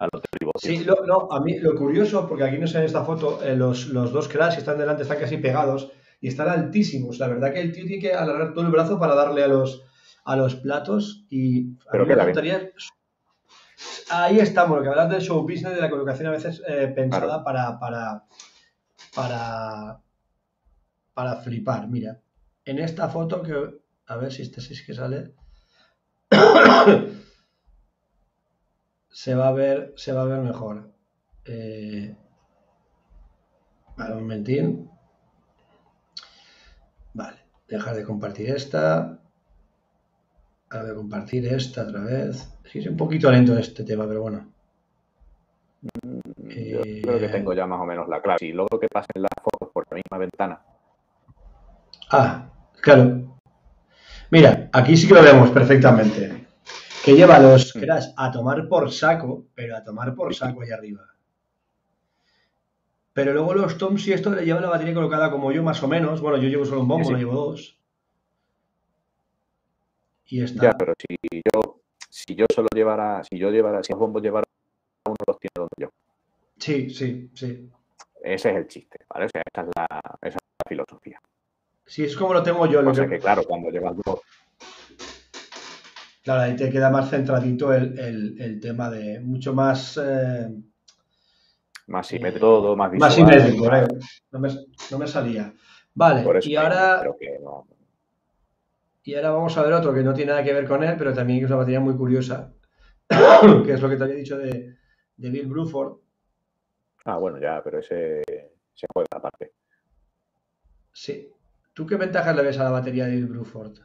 [0.00, 0.74] a los de Ribot, tío.
[0.78, 3.42] Sí, lo, no, a mí lo curioso, porque aquí no se ve en esta foto,
[3.42, 7.18] eh, los, los dos crash que están delante están casi pegados y están altísimos.
[7.18, 9.84] La verdad que el tío tiene que alargar todo el brazo para darle a los,
[10.24, 12.70] a los platos y a Pero mí me gustaría...
[14.10, 17.26] Ahí estamos, lo que hablas del show business, de la colocación a veces eh, pensada
[17.26, 17.44] Claro.
[17.44, 18.24] para, para,
[19.14, 20.00] para,
[21.14, 21.88] para flipar.
[21.88, 22.20] Mira,
[22.64, 23.54] en esta foto que,
[24.06, 25.34] a ver si este sí es que sale,
[29.10, 30.90] se va a ver, se va a ver mejor.
[31.44, 32.14] Eh,
[33.96, 34.90] vale, un momentín.
[37.14, 37.38] Vale,
[37.68, 39.18] dejar de compartir esta.
[40.70, 42.48] A ver, compartir esta otra vez.
[42.64, 44.52] Sí, es un poquito lento este tema, pero bueno.
[45.82, 48.38] Yo Eh, creo que tengo ya más o menos la clave.
[48.38, 50.60] Si logro que pasen las fotos por la misma ventana,
[52.12, 52.50] Ah,
[52.80, 53.38] claro.
[54.30, 56.46] Mira, aquí sí que lo vemos perfectamente.
[57.04, 57.80] Que lleva los Mm.
[57.80, 61.06] crash a tomar por saco, pero a tomar por saco ahí arriba.
[63.12, 65.88] Pero luego los toms y esto le lleva la batería colocada como yo, más o
[65.88, 66.20] menos.
[66.20, 67.12] Bueno, yo llevo solo un bombo, Sí, sí.
[67.12, 67.76] no llevo dos.
[70.26, 70.62] Y está.
[70.62, 71.16] ya, pero si
[71.52, 74.44] yo, si yo solo llevara, si yo llevara, si los bombos llevara
[75.06, 75.88] uno los tiene donde yo.
[76.58, 77.68] Sí, sí, sí.
[78.22, 79.26] Ese es el chiste, ¿vale?
[79.26, 79.86] O sea, esa es la,
[80.22, 81.20] esa es la filosofía.
[81.86, 82.80] Sí, es como lo tengo yo.
[82.82, 84.20] Lo O sea que- que claro, cuando llevas dos,
[86.22, 89.98] Claro, ahí te queda más centradito el, el- el tema de mucho más.
[90.02, 90.48] eh,
[91.88, 93.10] más Eh, simétrico más visual.
[93.10, 93.86] más simétrico, ¿eh?
[94.32, 94.48] no, me,
[94.90, 95.52] no me salía.
[95.94, 97.00] Vale, Por eso y ahora.
[97.00, 97.66] creo que no.
[99.02, 101.12] Y ahora vamos a ver otro que no tiene nada que ver con él, pero
[101.14, 102.52] también es una batería muy curiosa,
[103.64, 104.76] que es lo que te había dicho de,
[105.16, 105.98] de Bill Bruford.
[107.04, 108.22] Ah, bueno, ya, pero ese
[108.74, 109.52] se juega aparte.
[110.92, 111.28] Sí.
[111.74, 113.76] ¿Tú qué ventajas le ves a la batería de Bill Bruford?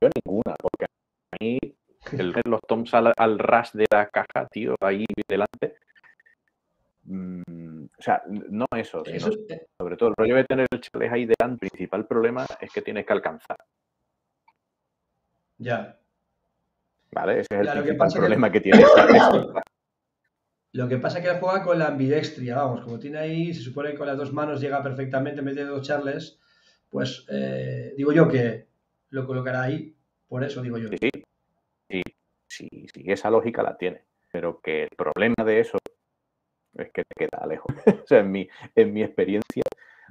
[0.00, 0.83] Yo ninguna, porque
[1.40, 1.58] mí,
[2.12, 5.76] el los toms al, al ras de la caja, tío, ahí delante.
[7.04, 9.30] mm, o sea, no eso, sino Eso,
[9.78, 11.66] sobre todo el rollo de tener el chales ahí delante.
[11.66, 13.56] El principal problema es que tienes que alcanzar.
[15.58, 15.98] ya.
[17.12, 17.40] ¿Vale?
[17.40, 19.62] Ese es el Ya, lo que principal pasa que- problema que, tiene esta- esta-
[20.72, 23.62] Lo que pasa es que él juega con la ambidextria, vamos, como tiene ahí, se
[23.62, 26.40] supone que con las dos manos llega perfectamente en vez de dos charles,
[26.90, 28.66] pues eh, digo yo que
[29.10, 29.94] lo colocará ahí,
[30.34, 30.88] por eso digo yo.
[30.88, 31.10] Sí,
[31.88, 32.02] sí,
[32.48, 34.02] sí, sí, esa lógica la tiene.
[34.32, 35.78] Pero que el problema de eso
[36.76, 37.72] es que te queda lejos.
[38.02, 39.62] o sea, en mi, en mi experiencia,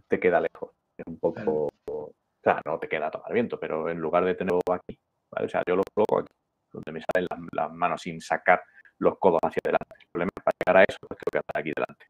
[0.07, 0.71] te queda lejos.
[0.97, 1.67] Es un poco.
[1.85, 4.97] O sea, no te queda a tomar viento, pero en lugar de tenerlo aquí,
[5.29, 5.47] ¿vale?
[5.47, 6.33] O sea, yo lo coloco aquí,
[6.71, 8.63] donde me salen las, las manos sin sacar
[8.99, 9.95] los codos hacia adelante.
[9.99, 12.05] El problema es para llegar a eso, pues tengo que aquí delante.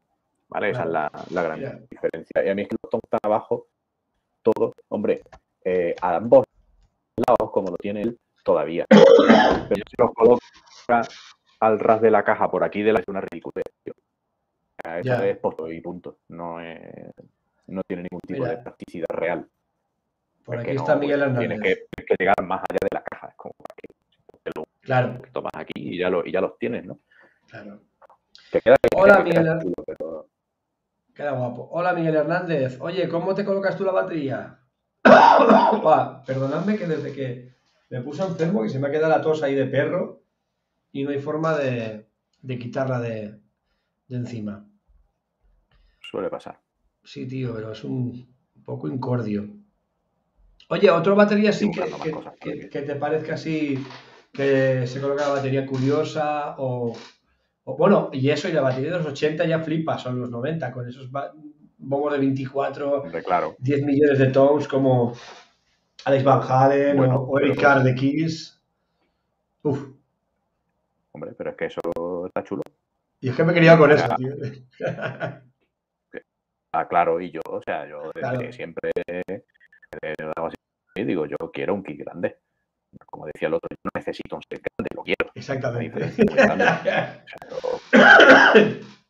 [0.50, 0.70] ¿Vale?
[0.70, 2.44] Esa es la, la gran diferencia.
[2.46, 3.66] Y a mí es que los toms están abajo,
[4.40, 5.20] todos, hombre,
[5.64, 6.43] eh, a ambos
[7.16, 8.86] lados, como lo tiene él, todavía.
[9.68, 11.08] Pero si los coloca
[11.60, 13.64] al ras de la caja por aquí delante, es una ridiculez.
[14.84, 16.18] eso es posto y punto.
[16.28, 17.12] No, es-
[17.66, 19.48] no tiene ningún tipo de practicidad real.
[20.44, 21.60] Por aquí está no, Miguel Tienes Hernández.
[21.62, 23.28] que, tienes que llegar más allá de la caja.
[23.28, 23.94] Es como para que
[24.42, 26.98] te lo Claro, tomas aquí y ya, lo, y ya los tienes, ¿no?
[27.48, 27.80] claro.
[28.52, 29.58] Que queda, Hola, queda Miguel.
[29.62, 30.26] chulo, pero-
[31.14, 31.68] Queda guapo.
[31.72, 32.76] Hola Miguel Hernández.
[32.80, 34.58] Oye, ¿cómo te colocas tú la batería?
[36.26, 37.54] Perdonadme que desde que
[37.90, 40.22] me puse enfermo, que se me ha quedado la tos ahí de perro
[40.92, 42.06] y no hay forma de,
[42.42, 43.38] de quitarla de,
[44.08, 44.66] de encima.
[46.00, 46.58] suele pasar.
[47.02, 48.26] Sí, tío, pero es un
[48.64, 49.48] poco incordio.
[50.70, 53.84] Oye, otro batería sí que, Buscando más que- cosas, que- porque- que te parezca así,
[54.32, 56.96] que se coloca la batería curiosa o,
[57.64, 60.72] o, bueno, y eso, y la batería de los 80 ya flipa, son los 90,
[60.72, 61.10] con esos
[61.88, 63.56] bombos de 24, Hombre, claro.
[63.58, 65.14] 10 millones de toms como
[66.04, 68.60] Alex Van Halen Bueno, o, Eric Carr de Kiss.
[69.62, 69.88] Uf,
[71.12, 71.80] Hombre, pero es que eso
[72.26, 72.62] está chulo.
[73.20, 74.32] y es que me he criado con eso, tío.
[76.72, 78.38] Ah, claro, y yo, o sea, yo desde Claro.
[78.40, 79.42] que siempre eh,
[80.36, 82.38] así, digo, yo quiero un kit grande.
[83.06, 85.30] Como decía el otro, yo no necesito un set grande, lo quiero.
[85.34, 86.12] Exactamente.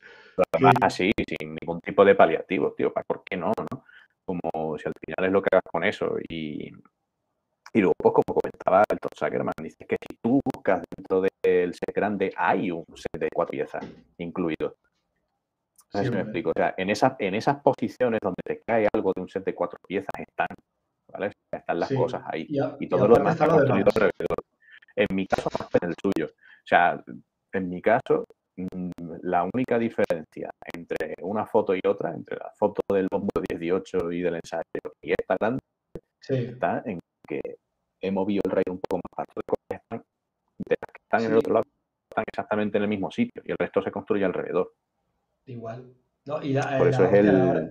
[0.53, 3.85] además así, sin ningún tipo de paliativo, tío, ¿para- ¿por qué no, no?
[4.25, 6.17] Como si al final es lo que hagas con eso.
[6.29, 6.69] Y,
[7.73, 11.75] y luego, pues, como comentaba el Tom Sackerman, dice que si tú buscas dentro del
[11.75, 13.85] set grande, hay un set de cuatro piezas
[14.19, 14.77] incluido.
[15.93, 16.51] No sé si me explico.
[16.51, 19.55] O sea, en esas, en esas posiciones donde te cae algo de un set de
[19.55, 20.49] cuatro piezas están,
[21.13, 21.31] ¿vale?
[21.53, 21.95] Están las Sí.
[21.97, 22.47] cosas ahí.
[22.49, 24.39] Y, a- Y y todo lo demás está construido alrededor.
[24.97, 26.27] En mi caso, más que en el suyo.
[26.27, 27.05] O sea,
[27.53, 28.25] en mi caso,
[29.23, 34.21] la única diferencia entre una foto y otra, entre la foto del bombo 18 y
[34.23, 34.63] del ensayo
[35.03, 35.61] y esta grande,
[36.21, 36.35] Sí.
[36.37, 36.99] está en
[37.29, 37.41] que
[38.01, 39.99] he movido el rail un poco más para de cosas que están,
[40.69, 41.65] de las que están en el otro lado,
[42.11, 44.73] están exactamente en el mismo sitio y el resto se construye alrededor.
[45.47, 45.93] Igual.
[46.27, 47.71] No, y la- Por eh, eso la- es el- Ahora,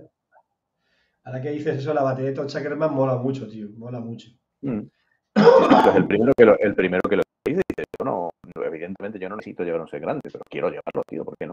[1.24, 3.68] ahora que dices eso, la batería de Sackerman mola mucho, tío.
[3.76, 4.28] Mola mucho.
[4.60, 4.82] Mm.
[5.84, 8.30] Pues el primero que lo, el primero que lo dice, dice, yo no,
[8.64, 11.52] evidentemente yo no necesito llevar un set grande, pero quiero llevarlo, tío, ¿por qué no?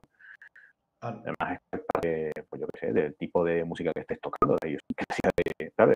[1.01, 4.55] Además es para que, pues yo qué sé, del tipo de música que estés tocando,
[4.61, 5.95] de idiosincrasia de, ¿sabes?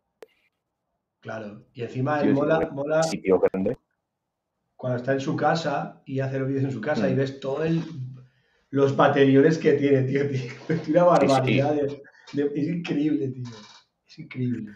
[1.21, 1.65] claro.
[1.73, 3.01] Y encima Sí, él mola, mola
[4.75, 7.17] cuando está en su casa y hace los vídeos en su casa y Mm.
[7.17, 7.81] ves todo el
[8.71, 10.27] los bateriones que tiene, tío.
[10.29, 10.39] tío.
[10.69, 11.73] Es una barbaridad.
[11.75, 13.43] de- de- es increíble, tío.
[14.05, 14.73] Es increíble.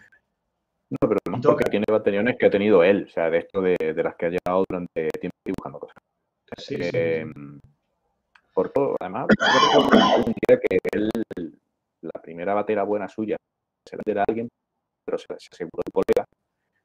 [0.90, 1.52] No, pero toca.
[1.52, 4.26] porque tiene bateriones que ha tenido él, o sea, de esto de, de las que
[4.26, 5.96] ha llevado durante tiempo dibujando cosas.
[6.58, 6.90] Sí, sí, sí.
[6.92, 7.26] Eh,
[8.52, 9.28] Por todo, además,
[10.26, 11.10] un día que él,
[12.02, 13.36] la primera batera buena suya,
[13.84, 14.48] se la diera a alguien,
[15.04, 16.24] pero se, se aseguró el colega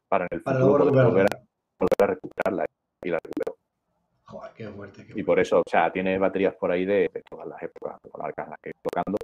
[0.07, 1.41] para en el Para futuro volver, a,
[1.79, 2.65] volver a recuperarla
[3.03, 3.57] y la recuperó.
[4.25, 5.05] Joder, qué fuerte.
[5.07, 7.97] Qué Y por eso, o sea, tiene baterías por ahí de, de todas las épocas,
[8.03, 9.17] de las que tocando,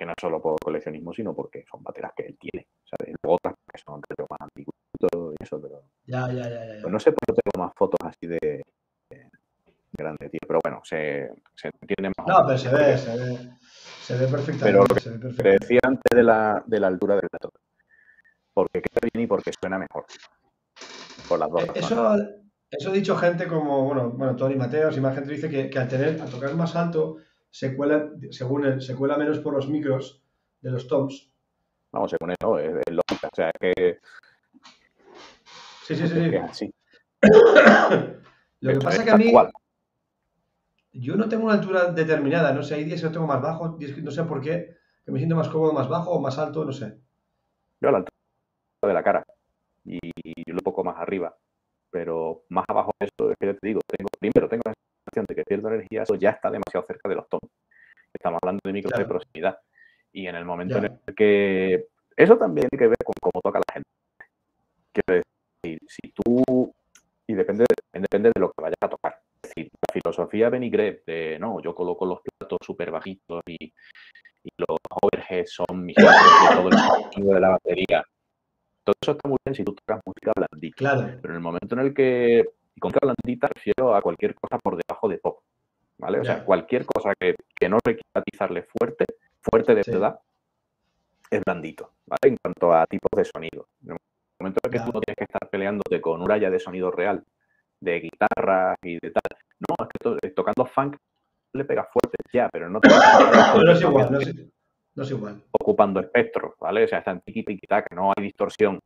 [0.00, 2.66] que no solo por coleccionismo, sino porque son baterías que él tiene,
[3.22, 6.80] luego otras que son más antiguos y todo eso, pero Ya, ya, ya, ya.
[6.80, 8.62] pues no sé por qué tengo más fotos así de,
[9.10, 9.28] de
[9.92, 12.26] grande, tío, pero bueno, se, se entiende más.
[12.26, 13.50] o No, pero se ve, se ve.
[14.00, 14.64] Se ve perfectamente.
[14.64, 15.66] Pero lo que- se ve Te perfectamente.
[15.66, 17.52] decía antes de la, de la altura del dato,
[18.54, 20.06] porque queda bien y porque suena mejor.
[21.28, 21.72] Por las dos Eh.
[21.74, 22.16] Eso,
[22.70, 25.78] eso ha dicho gente como, bueno, bueno, Tony Mateos y más gente dice que, que
[25.78, 27.18] al tener, al tocar más alto,
[27.50, 30.22] se cuela, según él, se cuela menos por los micros
[30.60, 31.30] de los toms.
[31.92, 34.00] Vamos, según él, no, es, es lógica, o sea, es que,
[35.82, 36.14] Sí, sí, sí.
[36.30, 36.74] que sí.
[38.60, 39.50] Lo que pasa es que a mí, cual.
[40.92, 43.76] yo no tengo una altura determinada, no sé, hay días que lo tengo más bajo,
[43.78, 46.38] días que no sé por qué, que me siento más cómodo más bajo o más
[46.38, 46.98] alto, no sé.
[47.80, 48.14] Yo a la altura
[48.82, 49.24] de la cara
[49.84, 51.36] y, y un poco más arriba.
[51.90, 54.74] pero más abajo de eso es que yo te digo, tengo, primero tengo la
[55.10, 57.50] sensación de que pierdo energía, eso ya está demasiado cerca de los tonos.
[58.12, 59.58] Estamos hablando de micros de proximidad.
[60.12, 61.86] Y en el momento en el que...
[62.16, 63.88] Eso también tiene que ver con cómo toca la gente.
[64.92, 65.22] Quiero
[65.62, 66.72] decir, si tú...
[67.26, 69.20] Y depende, depende de lo que vayas a tocar.
[69.42, 74.48] Es decir, la filosofía Benigre de, no, yo coloco los platos súper bajitos y, y,
[74.56, 78.04] los overheads son mis todo el sonido de la batería.
[78.84, 80.76] Todo eso está muy bien si tú tocas música blandita.
[80.76, 81.18] Claro.
[81.22, 82.44] Pero en el momento en el que...
[82.74, 85.40] Y con blandita refiero a cualquier cosa por debajo de pop.
[85.98, 86.20] ¿Vale?
[86.20, 89.04] O sea, cualquier cosa que, que no requiera atizarle fuerte,
[89.42, 90.18] fuerte de verdad,
[91.30, 92.20] es blandito, ¿vale?
[92.32, 93.68] En cuanto a tipos de sonido.
[93.84, 93.96] En el
[94.40, 97.22] momento en que tú no tienes que estar peleándote con un de sonido real,
[97.80, 99.38] de guitarras y de tal.
[99.60, 100.96] No, es que eh, tocando funk
[101.52, 102.88] le pega fuerte, ya, pero no, te
[103.64, 105.42] no es igual, no es, igual.
[105.52, 106.84] Ocupando espectro, ¿vale?
[106.84, 108.80] O sea, está en tiki tiki que no hay distorsión,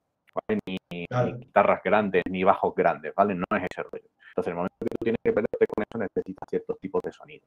[0.66, 1.06] Ni,
[1.38, 3.34] guitarras grandes, ni bajos grandes, ¿vale?
[3.34, 4.08] No es ese rollo.
[4.28, 7.12] Entonces, en el momento que tú tienes que pelearte con eso, necesitas ciertos tipos de
[7.12, 7.46] sonido.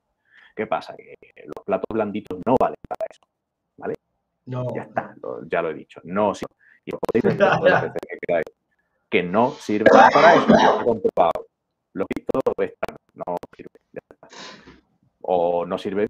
[0.56, 0.96] ¿Qué pasa?
[0.96, 1.16] Que
[1.46, 3.22] los platos blanditos no valen para eso,
[3.78, 3.96] ¿vale?
[4.46, 4.74] No.
[4.74, 5.16] Ya está,
[5.46, 6.00] ya lo he dicho.
[6.06, 6.56] No sirve.
[6.86, 8.46] Y lo podéis ver que queráis.
[9.10, 10.48] Que no sirve para eso.
[10.48, 11.48] Yo he comprobado.
[12.58, 13.80] Están, no sirve.
[13.92, 14.28] Ya está.
[15.22, 16.08] O no sirve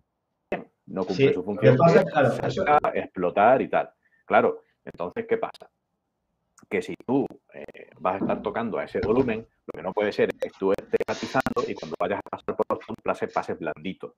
[0.52, 1.78] bien, no cumple su función.
[1.78, 2.64] Pasa, claro, eso...
[2.94, 3.90] Explotar y tal.
[4.26, 5.70] Claro, entonces, ¿qué pasa?
[6.70, 10.12] Que si tú eh, vas a estar tocando a ese volumen, lo que no puede
[10.12, 13.60] ser es que tú estés atizando y cuando vayas a pasar por los pases, pases
[13.60, 14.16] blandito.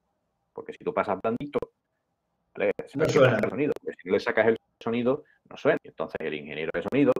[0.53, 1.59] Porque si tú pasas blandito,
[2.55, 2.71] ¿vale?
[2.95, 3.37] no suena.
[3.37, 3.73] El sonido.
[4.01, 5.77] si le sacas el sonido, no suena.
[5.83, 7.13] Entonces el ingeniero de sonido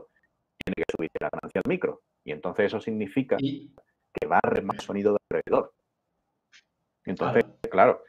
[0.58, 2.02] tiene que subir la ganancia al micro.
[2.24, 5.72] Y entonces eso significa que barre más sonido de alrededor.
[7.04, 8.02] Entonces, claro.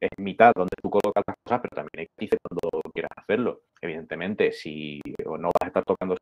[0.00, 3.62] es mitad donde tú colocas las cosas, pero también hay que cuando quieras hacerlo.
[3.80, 6.16] Evidentemente, si no vas a estar tocando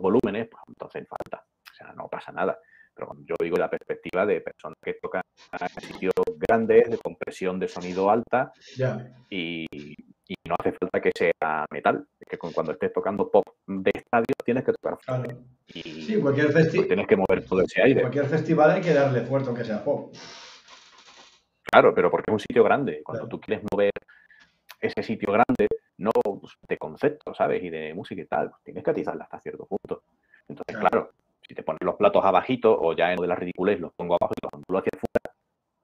[0.00, 1.44] volúmenes, pues entonces falta.
[1.70, 2.58] O sea, no pasa nada.
[2.94, 5.22] Pero yo digo la perspectiva de personas que tocan
[5.52, 8.52] en sitios grandes, de compresión de sonido alta,
[9.30, 9.66] y,
[10.46, 12.04] no hace falta que sea metal.
[12.18, 15.36] Es que cuando estés tocando pop de estadio tienes que tocar fuerte.
[15.68, 16.86] Y sí, cualquier festival.
[16.88, 18.00] Tienes que mover todo ese aire.
[18.00, 20.12] Cualquier festival hay que darle fuerte aunque sea pop.
[21.70, 23.00] Claro, pero porque es un sitio grande.
[23.04, 23.92] Cuando tú quieres mover
[24.80, 25.68] ese sitio grande,
[25.98, 26.10] no
[26.68, 27.62] de concepto, ¿sabes?
[27.62, 30.02] Y de música y tal, pues tienes que atizarla hasta cierto punto.
[30.48, 31.12] Entonces, claro,
[31.46, 34.14] si te pones los platos abajito o ya en lo de la ridiculez los pongo
[34.14, 35.34] abajo y los angulo hacia afuera,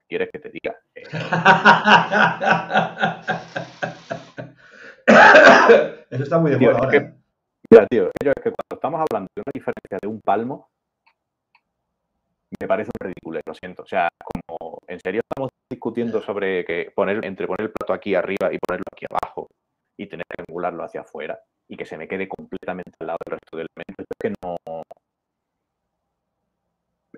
[0.07, 0.75] ¿quieres que te diga?
[0.95, 1.03] Eh,
[6.09, 6.97] Eso está muy de moda ahora.
[6.97, 7.13] ¿eh?
[7.69, 10.69] mira, tío, es que cuando estamos hablando de una diferencia de un palmo,
[12.59, 13.83] me parece un ridículo, lo siento.
[13.83, 14.56] O sea, como
[14.87, 18.85] en serio estamos discutiendo sobre que poner, entre poner el plato aquí arriba y ponerlo
[18.91, 19.49] aquí abajo
[19.97, 23.39] y tener que angularlo hacia afuera y que se me quede completamente al lado del
[23.39, 24.83] resto del elemento, es que no,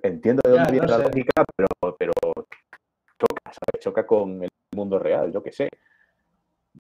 [0.04, 3.80] entiendo de dónde viene la lógica, pero, pero choca, ¿sabes?
[3.80, 5.70] Choca con el mundo real, yo qué sé.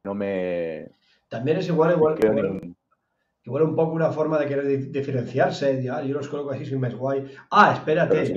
[0.04, 0.90] No me.
[1.28, 2.18] También es igual, igual,
[3.44, 5.84] igual, un poco una forma de querer diferenciarse.
[5.84, 7.32] yo los coloco así, soy más guay.
[7.52, 8.34] Ah, espérate.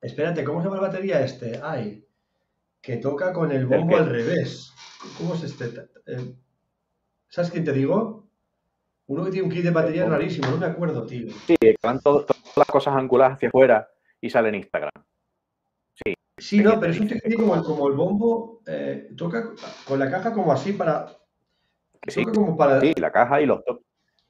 [0.00, 1.60] Espérate, ¿cómo se llama la batería este?
[1.62, 2.06] Ay,
[2.80, 4.72] que toca con el bombo al revés.
[5.18, 5.66] ¿Cómo es este?
[6.06, 6.34] Eh,
[7.28, 8.26] ¿Sabes quién te digo?
[9.06, 11.28] Uno que tiene un kit de batería rarísimo, no me acuerdo, tío.
[11.46, 12.26] Sí, que van todas
[12.56, 13.88] las cosas anguladas hacia afuera
[14.20, 14.90] y sale en Instagram.
[16.04, 16.14] Sí.
[16.38, 19.52] Sí, no, pero es un tío como, como el bombo, eh, toca
[19.84, 21.08] con la caja como así para.
[22.06, 22.80] sí, como para...
[22.80, 23.80] sí, la caja y los dos.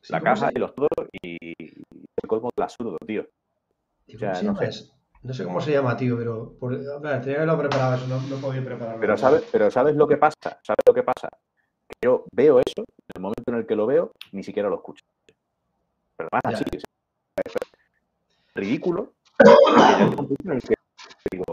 [0.09, 0.89] la caja y los dos
[1.23, 3.29] y el colmo del absurdo, tío.
[4.43, 4.91] no, sé.
[5.23, 5.45] No, sé.
[5.45, 6.77] cómo se llama, tío, pero por...
[6.77, 9.01] tenía que haberlo preparado eso, no, no podía prepararlo.
[9.01, 10.61] Pero sabes, pero ¿sabes lo que pasa?
[10.63, 11.29] ¿Sabes lo que pasa?
[12.03, 15.05] yo veo eso, en el momento en el que lo veo, ni siquiera lo escucho.
[16.17, 16.85] Pero más así, es
[18.55, 19.15] ridículo.
[20.45, 20.75] en el que
[21.31, 21.45] digo,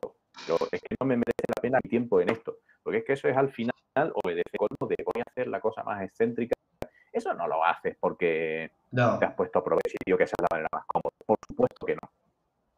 [0.71, 2.59] es que no me merece la pena mi tiempo en esto.
[2.83, 3.73] Porque es que eso es al final
[4.23, 6.55] obedece colmo de voy a hacer la cosa más excéntrica.
[7.11, 10.55] Eso no lo haces porque te has puesto a probar sitio que esa es la
[10.55, 11.15] manera más cómoda.
[11.25, 12.09] Por supuesto que no.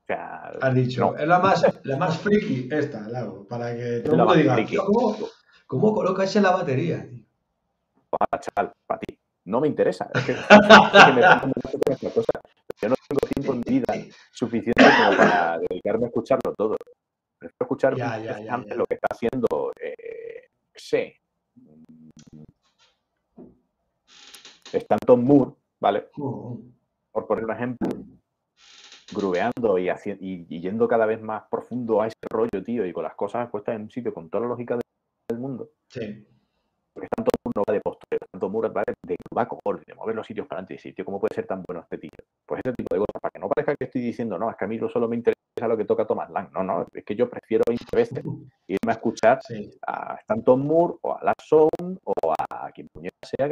[0.10, 4.18] Sea, has dicho, es la más, la más friki esta, Lago, para que todo el
[4.18, 5.16] mundo diga, ¿cómo,
[5.68, 7.08] ¿cómo colocas en la batería?
[8.10, 9.20] para chaval, para ti.
[9.46, 10.10] No me interesa.
[10.16, 10.34] Es que,
[12.82, 13.94] Yo no tengo tiempo en vida
[14.32, 16.76] suficiente como para dedicarme a escucharlo todo.
[17.38, 21.18] Prefiero escuchar lo que está haciendo, eh, sé,
[24.74, 26.10] Stanton Moore, ¿vale?
[26.18, 26.74] Uh-huh.
[27.12, 27.90] Por poner un ejemplo,
[29.14, 33.16] grubeando y, y, yendo cada vez más profundo a ese rollo, tío, y con las
[33.16, 34.78] cosas puestas en un sitio con toda la lógica
[35.30, 35.72] del mundo.
[35.88, 36.26] Sí
[37.00, 40.48] porque tanto no va de postre, tanto Murat va de, va de mover los sitios
[40.48, 41.06] para adelante y sitio.
[41.06, 42.10] ¿Cómo puede ser tan bueno este tío?
[42.46, 44.66] Pues ese tipo de cosas, para que no parezca que estoy diciendo, no, es que
[44.66, 46.52] a mí solo me interesa lo que toca Thomas Lang.
[46.52, 48.24] No, no, es que yo prefiero 20 veces
[48.68, 49.40] irme a escuchar
[49.88, 53.50] a Stanton Moore o a La o a quien puñeta sea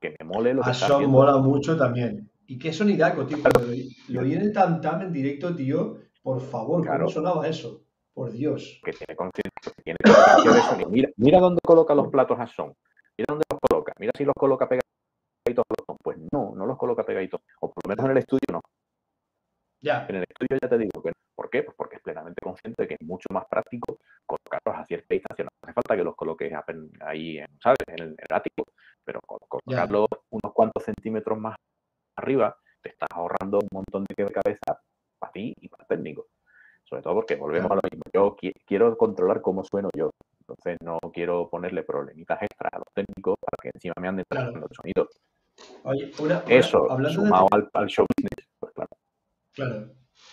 [0.00, 2.30] que, me mole lo que está mola mucho también.
[2.54, 3.38] ¿Y qué sonidaco, tío?
[4.10, 5.98] Lo, oí en el Tam Tam en directo, tío.
[6.22, 7.82] Por favor, ¿cómo sonaba eso?
[8.12, 8.80] Por Dios.
[8.84, 10.88] Que tiene conciencia, tiene conciencia de sonido.
[10.88, 12.72] Mira, mira dónde coloca los platos a son.
[13.18, 13.92] Mira dónde los coloca.
[13.98, 15.64] Mira si los coloca pegaditos
[16.00, 17.40] Pues no, no los coloca pegaditos.
[17.60, 18.60] O por lo menos en el estudio no.
[19.80, 20.06] Ya.
[20.08, 21.14] En el estudio ya te digo que no.
[21.34, 21.64] ¿Por qué?
[21.64, 25.44] Pues porque es plenamente consciente de que es mucho más práctico colocarlos a cierta distancia.
[25.44, 26.52] No hace falta que los coloques
[27.00, 27.78] ahí, en, ¿sabes?
[27.88, 28.62] En el, ático.
[29.04, 31.56] Pero colocarlos unos cuantos centímetros más
[32.16, 34.80] arriba, te estás ahorrando un montón de cabeza
[35.18, 36.26] para ti y para el técnico.
[36.84, 38.02] Sobre todo porque volvemos a lo mismo.
[38.12, 38.36] Yo
[38.66, 40.10] quiero controlar cómo sueno yo.
[40.40, 44.66] Entonces no quiero ponerle problemitas extras a los técnicos para que encima me anden tratando
[44.68, 45.08] el sonido.
[45.84, 48.90] Oye, una, Eso, sumado al, show business, pues claro.
[49.54, 49.90] Claro.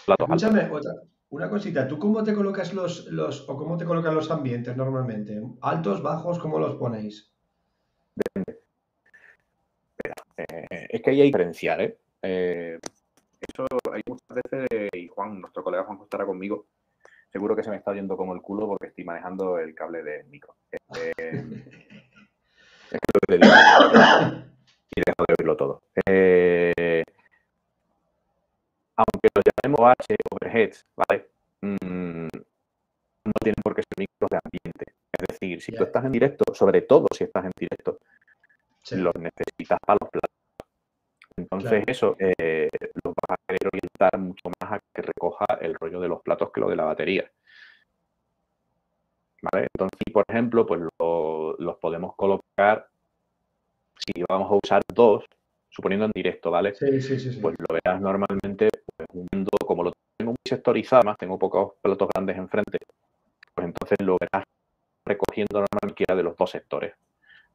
[0.08, 0.92] Escúchame, otra,
[1.30, 1.88] una cosita.
[1.88, 5.42] ¿Tú cómo te colocas los, los, o cómo te colocan los ambientes normalmente?
[5.62, 6.40] ¿Altos, bajos?
[6.40, 7.32] ¿Cómo los ponéis?
[8.16, 8.51] Depende.
[10.50, 11.98] Eh, es que ahí hay diferenciar, ¿eh?
[12.22, 12.80] ¿eh?
[13.40, 16.68] Eso hay muchas veces, y Juan, nuestro colega Juan estará conmigo,
[17.32, 20.26] seguro que se me está yendo como el culo porque estoy manejando el cable del
[20.28, 20.56] micro.
[20.72, 21.12] Eh,
[22.92, 23.54] es que lo que digo,
[24.96, 25.82] y dejo de oírlo todo.
[28.98, 31.28] Aunque lo llamemos H overheads, ¿vale?
[31.62, 32.28] Mm,
[33.26, 34.86] no tienen por qué ser micros de ambiente.
[35.12, 38.00] Es decir, si tú estás en directo, sobre todo si estás en directo,
[38.92, 40.32] los necesitas para los platos.
[41.38, 42.70] Entonces eso eh,
[43.04, 46.52] lo vas a querer orientar mucho más a que recoja el rollo de los platos
[46.52, 47.32] que lo de la batería.
[49.42, 49.68] ¿Vale?
[49.74, 52.88] Entonces, por ejemplo, pues los podemos colocar,
[53.96, 55.26] si vamos a usar dos,
[55.70, 56.76] suponiendo en directo, ¿vale?
[56.76, 59.08] Sí, sí, sí, pues lo verás normalmente, pues
[59.66, 62.78] como lo tengo muy sectorizado, más tengo pocos platos grandes enfrente,
[63.56, 64.44] pues entonces lo verás
[65.06, 66.94] recogiendo normalmente de los dos sectores,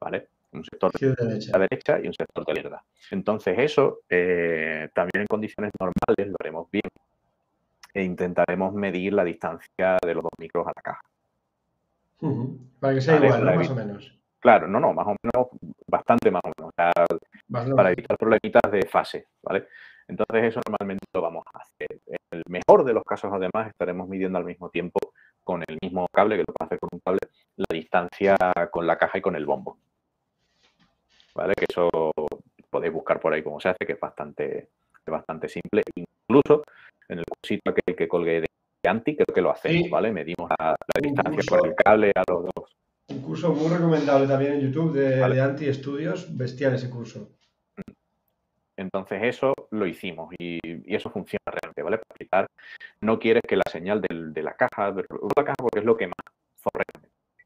[0.01, 0.29] ¿vale?
[0.59, 2.85] Un sector de la derecha y un sector de la izquierda.
[3.11, 6.91] Entonces eso eh, también en condiciones normales lo haremos bien
[7.95, 11.03] e intentaremos medir la distancia de los dos micros a la caja.
[12.81, 14.19] Para que sea igual, más o menos.
[14.39, 15.49] Claro, no, no, más o menos,
[15.87, 19.67] bastante más o menos, para evitar problemitas de fase, ¿vale?
[20.09, 22.01] Entonces eso normalmente lo vamos a hacer.
[22.07, 25.01] En el mejor de los casos, además, estaremos midiendo al mismo tiempo
[25.43, 27.19] con el mismo cable, que lo puedo hacer con un cable,
[27.57, 28.37] la distancia
[28.71, 29.79] con la caja y con el bombo.
[31.37, 31.55] ¿Vale?
[31.55, 31.91] Que eso
[32.71, 34.69] podéis buscar por ahí cómo se hace, que es bastante,
[35.07, 35.83] bastante simple.
[35.95, 36.65] Incluso
[37.09, 38.47] en el cursito que, que colgué de
[38.89, 40.13] Anti, creo que lo hacemos, ¿vale?
[40.13, 42.77] Medimos la, distancia con el cable a los dos.
[43.09, 47.31] Un curso muy recomendable también en YouTube de, Anti Estudios, bestial ese curso.
[48.77, 50.59] Entonces eso lo hicimos y,
[50.95, 51.99] eso funciona realmente, ¿vale?
[51.99, 52.47] Para aplicar,
[53.01, 56.09] no quieres que la señal de la caja, de la caja porque es lo que
[56.09, 56.17] más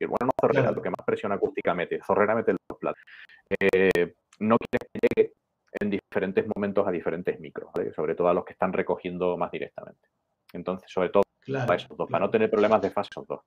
[0.06, 3.02] zorrera bueno, no zorrera, lo que más presión acústica mete, zorrera mete los platos.
[3.48, 5.32] Eh, no quieres que llegue
[5.80, 10.08] en diferentes momentos a diferentes micros, sobre todo a los que están recogiendo más directamente.
[10.52, 13.40] Entonces, sobre todo para esos dos, para no tener problemas de fase esos dos.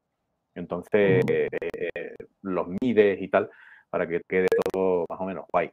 [0.55, 3.49] Entonces, eh, los mides y tal,
[3.89, 5.71] para que quede todo más o menos guay.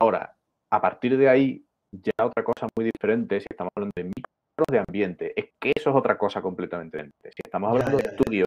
[0.00, 0.36] Ahora,
[0.70, 4.82] a partir de ahí, ya otra cosa muy diferente, si estamos hablando de micros de
[4.86, 7.30] ambiente, es que eso es otra cosa completamente diferente.
[7.30, 8.44] Si estamos hablando de estudio,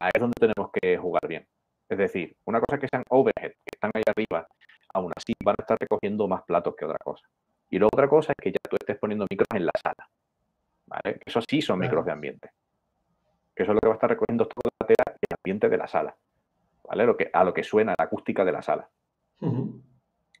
[0.00, 1.46] ahí es donde tenemos que jugar bien.
[1.88, 4.46] Es decir, una cosa que sean overhead, que están ahí arriba,
[4.92, 7.26] aún así van a estar recogiendo más platos que otra cosa.
[7.70, 10.08] Y la otra cosa es que ya tú estés poniendo micros en la sala.
[10.86, 11.20] ¿vale?
[11.24, 12.50] Eso sí son micros de ambiente.
[13.54, 15.76] Eso es lo que va a estar recogiendo toda la tela y el ambiente de
[15.76, 16.16] la sala.
[16.84, 17.04] ¿Vale?
[17.04, 18.88] Lo que, a lo que suena la acústica de la sala.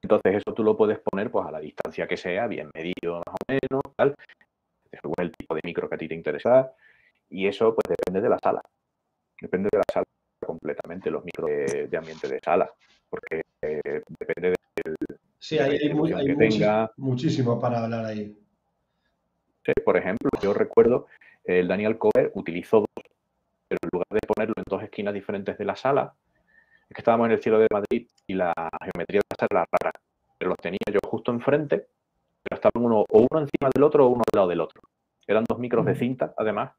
[0.00, 3.34] Entonces, eso tú lo puedes poner pues, a la distancia que sea, bien medido más
[3.34, 4.14] o menos, tal,
[4.90, 6.72] según el tipo de micro que a ti te interesa.
[7.28, 8.62] Y eso pues depende de la sala.
[9.40, 10.04] Depende de la sala
[10.44, 12.70] completamente los micros de, ambiente de sala,
[13.08, 14.94] porque eh, depende del...
[15.38, 15.92] Sí, hay,
[16.96, 18.36] muchísimo para hablar ahí.
[19.64, 21.06] Sí, por ejemplo, yo recuerdo
[21.44, 23.04] el Daniel Cover utilizó dos,
[23.68, 26.14] pero en lugar de ponerlo en dos esquinas diferentes de la sala,
[26.88, 28.52] es que estábamos en el cielo de Madrid y la
[28.92, 30.00] geometría de la sala era rara,
[30.38, 31.86] pero los tenía yo justo enfrente,
[32.42, 34.80] pero estaban uno o uno encima del otro o uno al lado del otro.
[35.26, 36.72] Eran dos micros de cinta, además,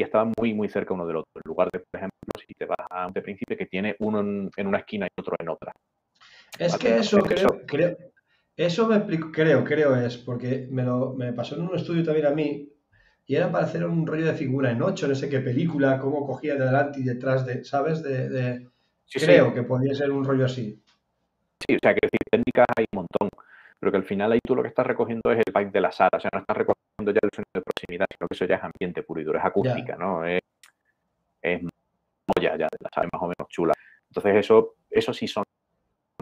[0.00, 1.30] y estaban muy, muy cerca uno del otro.
[1.34, 4.20] En lugar de, por ejemplo, si te vas a un de principio que tiene uno
[4.20, 5.72] en, una esquina y otro en otra.
[6.58, 7.98] Es que eso creo, creo,
[8.56, 12.26] eso me explico, creo, creo es, porque me, lo, me pasó en un estudio también
[12.26, 12.72] a mí,
[13.26, 16.26] y era para hacer un rollo de figura en ocho, no sé qué película, cómo
[16.26, 18.02] cogía de delante y detrás de, ¿sabes?
[18.02, 18.66] De,
[19.12, 20.82] creo que podía ser un rollo así.
[21.66, 23.28] Sí, o sea, que decir, técnicas hay un montón.
[23.78, 25.92] pero que al final ahí tú lo que estás recogiendo es el pack de la
[25.92, 28.56] sala, o sea, no estás recogiendo ya el sonido de proximidad, sino que eso ya
[28.56, 30.24] es ambiente puro y duro, es acústica, ¿no?
[30.24, 30.40] Es,
[31.42, 33.74] es molla ya la sala, más o menos chula.
[34.08, 35.44] Entonces eso, eso sí son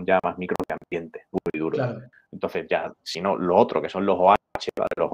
[0.05, 2.03] ya más micros de ambiente, puro y duro.
[2.31, 4.37] Entonces ya, si no, lo otro, que son los OH,
[4.97, 5.11] los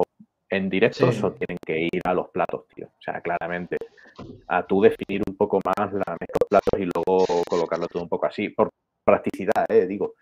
[0.51, 2.87] en directo, eso tienen que ir a los platos, tío.
[2.87, 3.77] O sea, claramente,
[4.47, 8.27] a tú definir un poco más la de platos y luego colocarlo todo un poco
[8.27, 8.71] así, por
[9.05, 10.15] practicidad, eh, digo,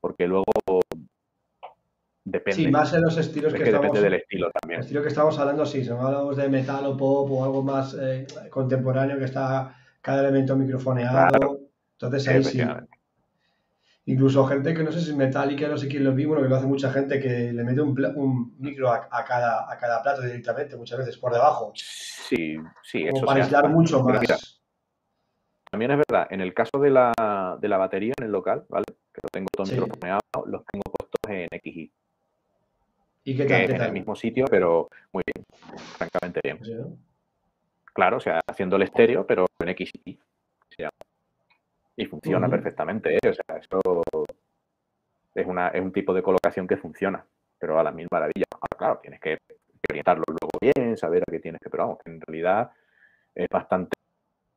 [0.00, 0.44] porque luego
[2.28, 2.64] Depende.
[2.64, 3.86] Sí, más en los estilos que, estamos.
[3.86, 4.80] Depende del estilo también.
[4.80, 7.96] El estilo que estamos hablando, sí, si hablamos de metal o pop o algo más
[8.00, 11.60] eh, contemporáneo que está cada elemento microfoneado.
[11.92, 12.60] Entonces ahí sí.
[14.06, 16.48] Incluso gente que no sé si es metálica, no sé quién lo vi, bueno, que
[16.48, 20.22] lo hace mucha gente que le mete un, un micro a, cada, a cada plato
[20.22, 21.72] directamente, muchas veces por debajo.
[21.74, 24.60] Sí, sí, eso Para aislar mucho más.
[25.70, 28.84] también es verdad, en el caso de la, de la batería en el local, ¿vale?
[29.12, 31.92] Que lo tengo todo microfoneado, los tengo puestos en XY.
[33.26, 33.62] ¿Y qué tal?
[33.62, 35.44] en el mismo sitio, pero muy bien,
[35.98, 36.60] francamente bien.
[37.92, 40.16] Claro, o sea, haciendo el estéreo, pero en XY.
[41.96, 43.28] Y funciona perfectamente, ¿eh?
[43.28, 44.04] O sea, eso
[45.34, 47.26] es, una, es un tipo de colocación que funciona,
[47.58, 48.46] pero a la mil maravillas.
[48.52, 49.38] Ahora, claro, tienes que,
[49.90, 52.70] orientarlo luego bien, saber a qué tienes que, pero vamos, en realidad
[53.34, 53.96] es bastante,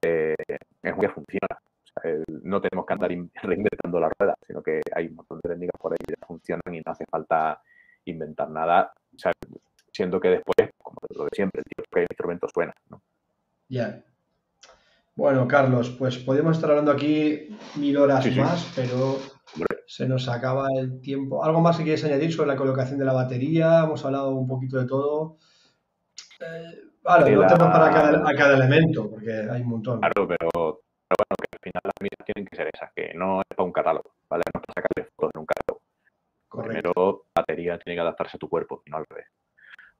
[0.05, 0.35] eh,
[0.83, 1.57] es un que funciona.
[1.57, 3.09] O sea, no tenemos que andar
[3.41, 6.75] reinventando la rueda, sino que hay un montón de técnicas por ahí que ya funcionan
[6.75, 7.59] y no hace falta
[8.09, 9.31] inventar nada, sea,
[9.91, 13.01] siendo que después, como lo de siempre, el, que el instrumento suena, ¿no?
[13.67, 14.03] Ya.
[15.15, 19.17] Bueno, Carlos, pues podemos estar hablando aquí mil horas más, pero
[19.85, 21.43] se nos acaba el tiempo.
[21.43, 23.81] ¿Algo más que quieres añadir sobre la colocación de la batería?
[23.83, 25.37] Hemos hablado un poquito de todo.
[26.39, 29.99] Eh, vale, no tenemos para cada, elemento, porque hay un montón.
[29.99, 33.47] Claro, pero, bueno, que al final las miras tienen que ser esas, que no es
[33.49, 34.43] para un catálogo, ¿vale?
[34.53, 35.81] No es para sacarle fotos en un catálogo.
[36.47, 36.81] Correcto.
[36.81, 39.27] Primero, la batería tiene que adaptarse a tu cuerpo, y no al revés.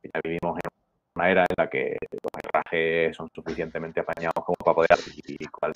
[0.03, 0.69] Ya vivimos en
[1.15, 4.89] una era en la que los herrajes son suficientemente apañados como para poder
[5.25, 5.73] y cual,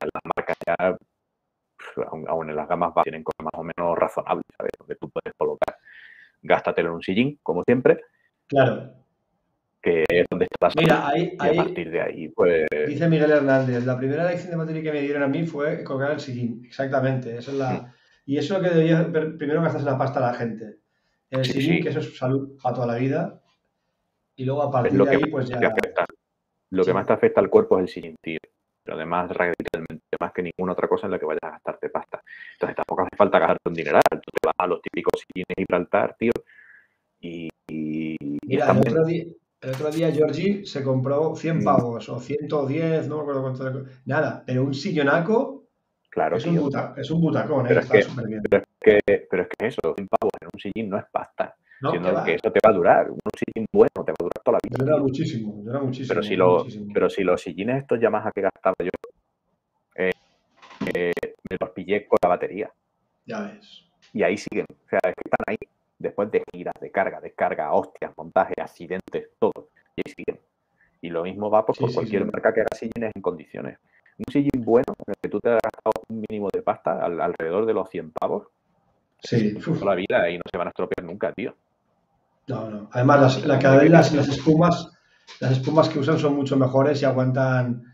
[0.00, 0.96] las marcas ya
[2.28, 4.72] aún, en las gamas tienen cosas más o menos razonables, ¿sabes?
[4.78, 5.76] Donde tú puedes colocar,
[6.42, 8.00] gástatelo en un sillín, como siempre.
[8.48, 8.94] Claro.
[9.80, 10.74] Que es donde estás.
[10.76, 12.66] Mira, ahí, y a partir de ahí, pues.
[12.86, 16.12] Dice Miguel Hernández, la primera lección de batería que me dieron a mí fue colocar
[16.12, 16.62] el sillín.
[16.64, 17.36] Exactamente.
[17.36, 17.72] Eso es la.
[17.72, 17.92] Mm.
[18.24, 20.76] Y eso es lo que debería primero gastarse la pasta a la gente.
[21.32, 23.42] El sillín, que eso es salud para toda la vida.
[24.36, 25.60] Y luego a partir de ahí, pues ya.
[26.70, 28.38] Lo que más te afecta al cuerpo es el sillín, tío.
[28.84, 32.22] Pero además, radicalmente, más que ninguna otra cosa en la que vayas a gastarte pasta.
[32.54, 34.02] Entonces tampoco hace falta gastarte un dineral.
[34.10, 36.32] Tú te vas a los típicos sillines Gibraltar, tío.
[37.20, 37.48] Y.
[38.46, 39.24] Mira, el otro, día,
[39.60, 41.64] el otro, día, Georgie se compró 100 mm.
[41.64, 43.84] pavos o 110, no me acuerdo cuánto.
[44.04, 45.68] Nada, pero un sillonaco.
[46.10, 47.84] Claro, es, un, es un butacón, pero ¿eh?
[47.84, 48.42] está súper bien.
[48.50, 51.54] Pero que, pero es que eso, 100 pavos en un sillín no es pasta
[51.90, 53.10] siendo que, eso te va a durar.
[53.10, 54.84] Un sillín bueno te va a durar toda la vida.
[54.84, 56.08] Dura muchísimo, dura muchísimo.
[56.08, 58.90] Pero si, lo, pero si los sillines estos Yamaha que gastaba yo,
[59.96, 60.12] eh,
[60.94, 61.12] eh,
[61.50, 62.72] me los pillé con la batería.
[63.26, 63.84] Ya ves.
[64.12, 64.66] Y ahí siguen.
[64.68, 65.58] O sea, es que están ahí.
[65.98, 69.68] Después de giras, de carga, descarga, hostias, montajes, accidentes, todo.
[69.94, 70.40] Y ahí siguen.
[71.00, 73.78] Y lo mismo va pues, por cualquier marca que haga sillines en condiciones.
[74.18, 77.66] Un sillín bueno, en el que tú te has gastado un mínimo de pasta, alrededor
[77.66, 78.48] de los 100 pavos,
[79.22, 79.54] Sí.
[79.54, 81.54] Toda la vida y no se van a estropear nunca, tío.
[82.48, 82.90] No, no.
[82.92, 84.90] Además, las, la, cada vez las, las, espumas,
[85.40, 87.84] las espumas que usan son mucho mejores y aguantan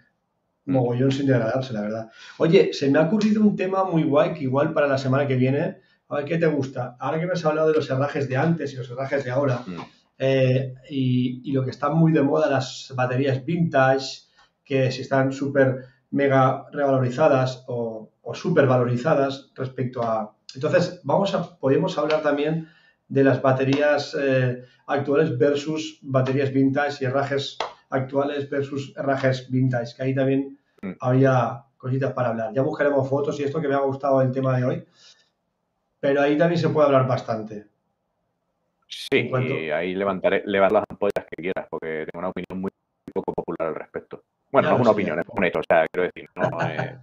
[0.65, 0.73] mm.
[0.73, 2.11] mogollón sin degradarse, la verdad.
[2.39, 5.37] Oye, se me ha ocurrido un tema muy guay que igual para la semana que
[5.37, 6.97] viene, a ver qué te gusta.
[6.99, 9.63] Ahora que me has hablado de los herrajes de antes y los herrajes de ahora,
[9.67, 9.81] mm.
[10.19, 14.23] eh, y, y, lo que está muy de moda, las baterías vintage,
[14.65, 20.35] que si están súper mega revalorizadas o, o súper valorizadas respecto a...
[20.55, 22.69] Entonces, vamos a, podemos hablar también
[23.09, 27.59] de las baterías eh, actuales versus baterías vintage y herrajes
[27.91, 30.93] actuales versus herrajes vintage, que ahí también mm.
[31.01, 32.53] había cositas para hablar.
[32.55, 34.85] Ya buscaremos fotos y esto que me ha gustado el tema de hoy,
[36.01, 37.67] pero ahí también se puede hablar bastante.
[38.87, 42.71] Sí, y ahí levantaré, levantar las ampollas que quieras, porque tengo una opinión muy
[43.13, 43.33] poco.
[44.63, 46.99] Bueno, no es una opinión, es un hecho, o sea, quiero decir, no, eh,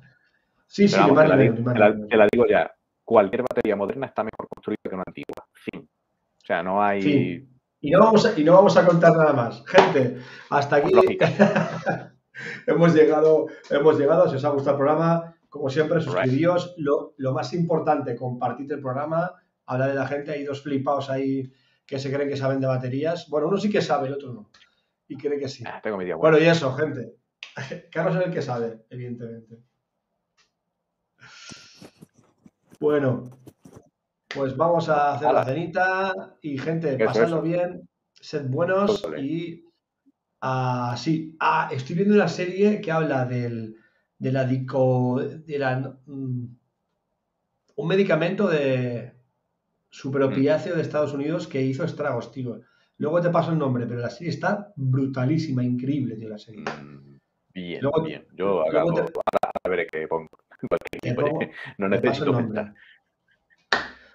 [0.68, 2.70] sí, sí, te la, digo ya,
[3.03, 5.82] cualquier batería moderna está mejor construida que una antigua, fin.
[5.82, 7.47] O sea, no hay...
[7.82, 9.64] Y, no vamos a, y no vamos a contar nada más.
[9.68, 10.18] Gente,
[10.49, 10.91] hasta aquí
[12.68, 14.28] hemos, llegado, hemos llegado.
[14.28, 16.74] Si os ha gustado el programa, como siempre, suscribíos.
[16.78, 19.34] Lo, lo, más importante, compartid el programa,
[19.68, 20.32] hablar de la gente.
[20.32, 21.51] Hay dos flipados ahí
[21.86, 23.30] que se creen que saben de baterías.
[23.30, 24.49] Bueno, uno sí que sabe, el otro no.
[25.08, 25.64] Y cree que sí.
[25.68, 27.14] Ah, tengo mi bueno, y eso, gente.
[27.91, 29.60] Carlos es el que sabe, evidentemente.
[32.80, 33.30] Bueno,
[34.34, 39.64] Pues vamos a hacer la cenita y gente, pasadlo bien, sed buenos y
[40.41, 43.78] ah, sí, ah, estoy viendo una serie que habla del,
[44.20, 46.45] de la dico, de la, mm,
[47.78, 49.14] un medicamento de
[49.89, 52.60] superopiáceo de Estados Unidos que hizo estragos, tío.
[52.97, 56.62] Luego te paso el nombre, pero la serie está brutalísima, increíble, tío, la serie.
[56.62, 57.14] Mm,
[57.56, 58.28] Bien, Luego- bien.
[58.34, 60.28] Yo acabo, te- ahora veré qué pongo.
[61.78, 62.62] No necesito el nombre.
[62.64, 62.76] mentar.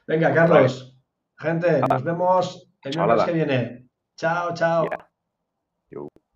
[0.06, 0.96] Venga, Carlos,
[1.38, 3.88] gente, nos vemos el miércoles que viene.
[4.16, 4.88] Chao, chao.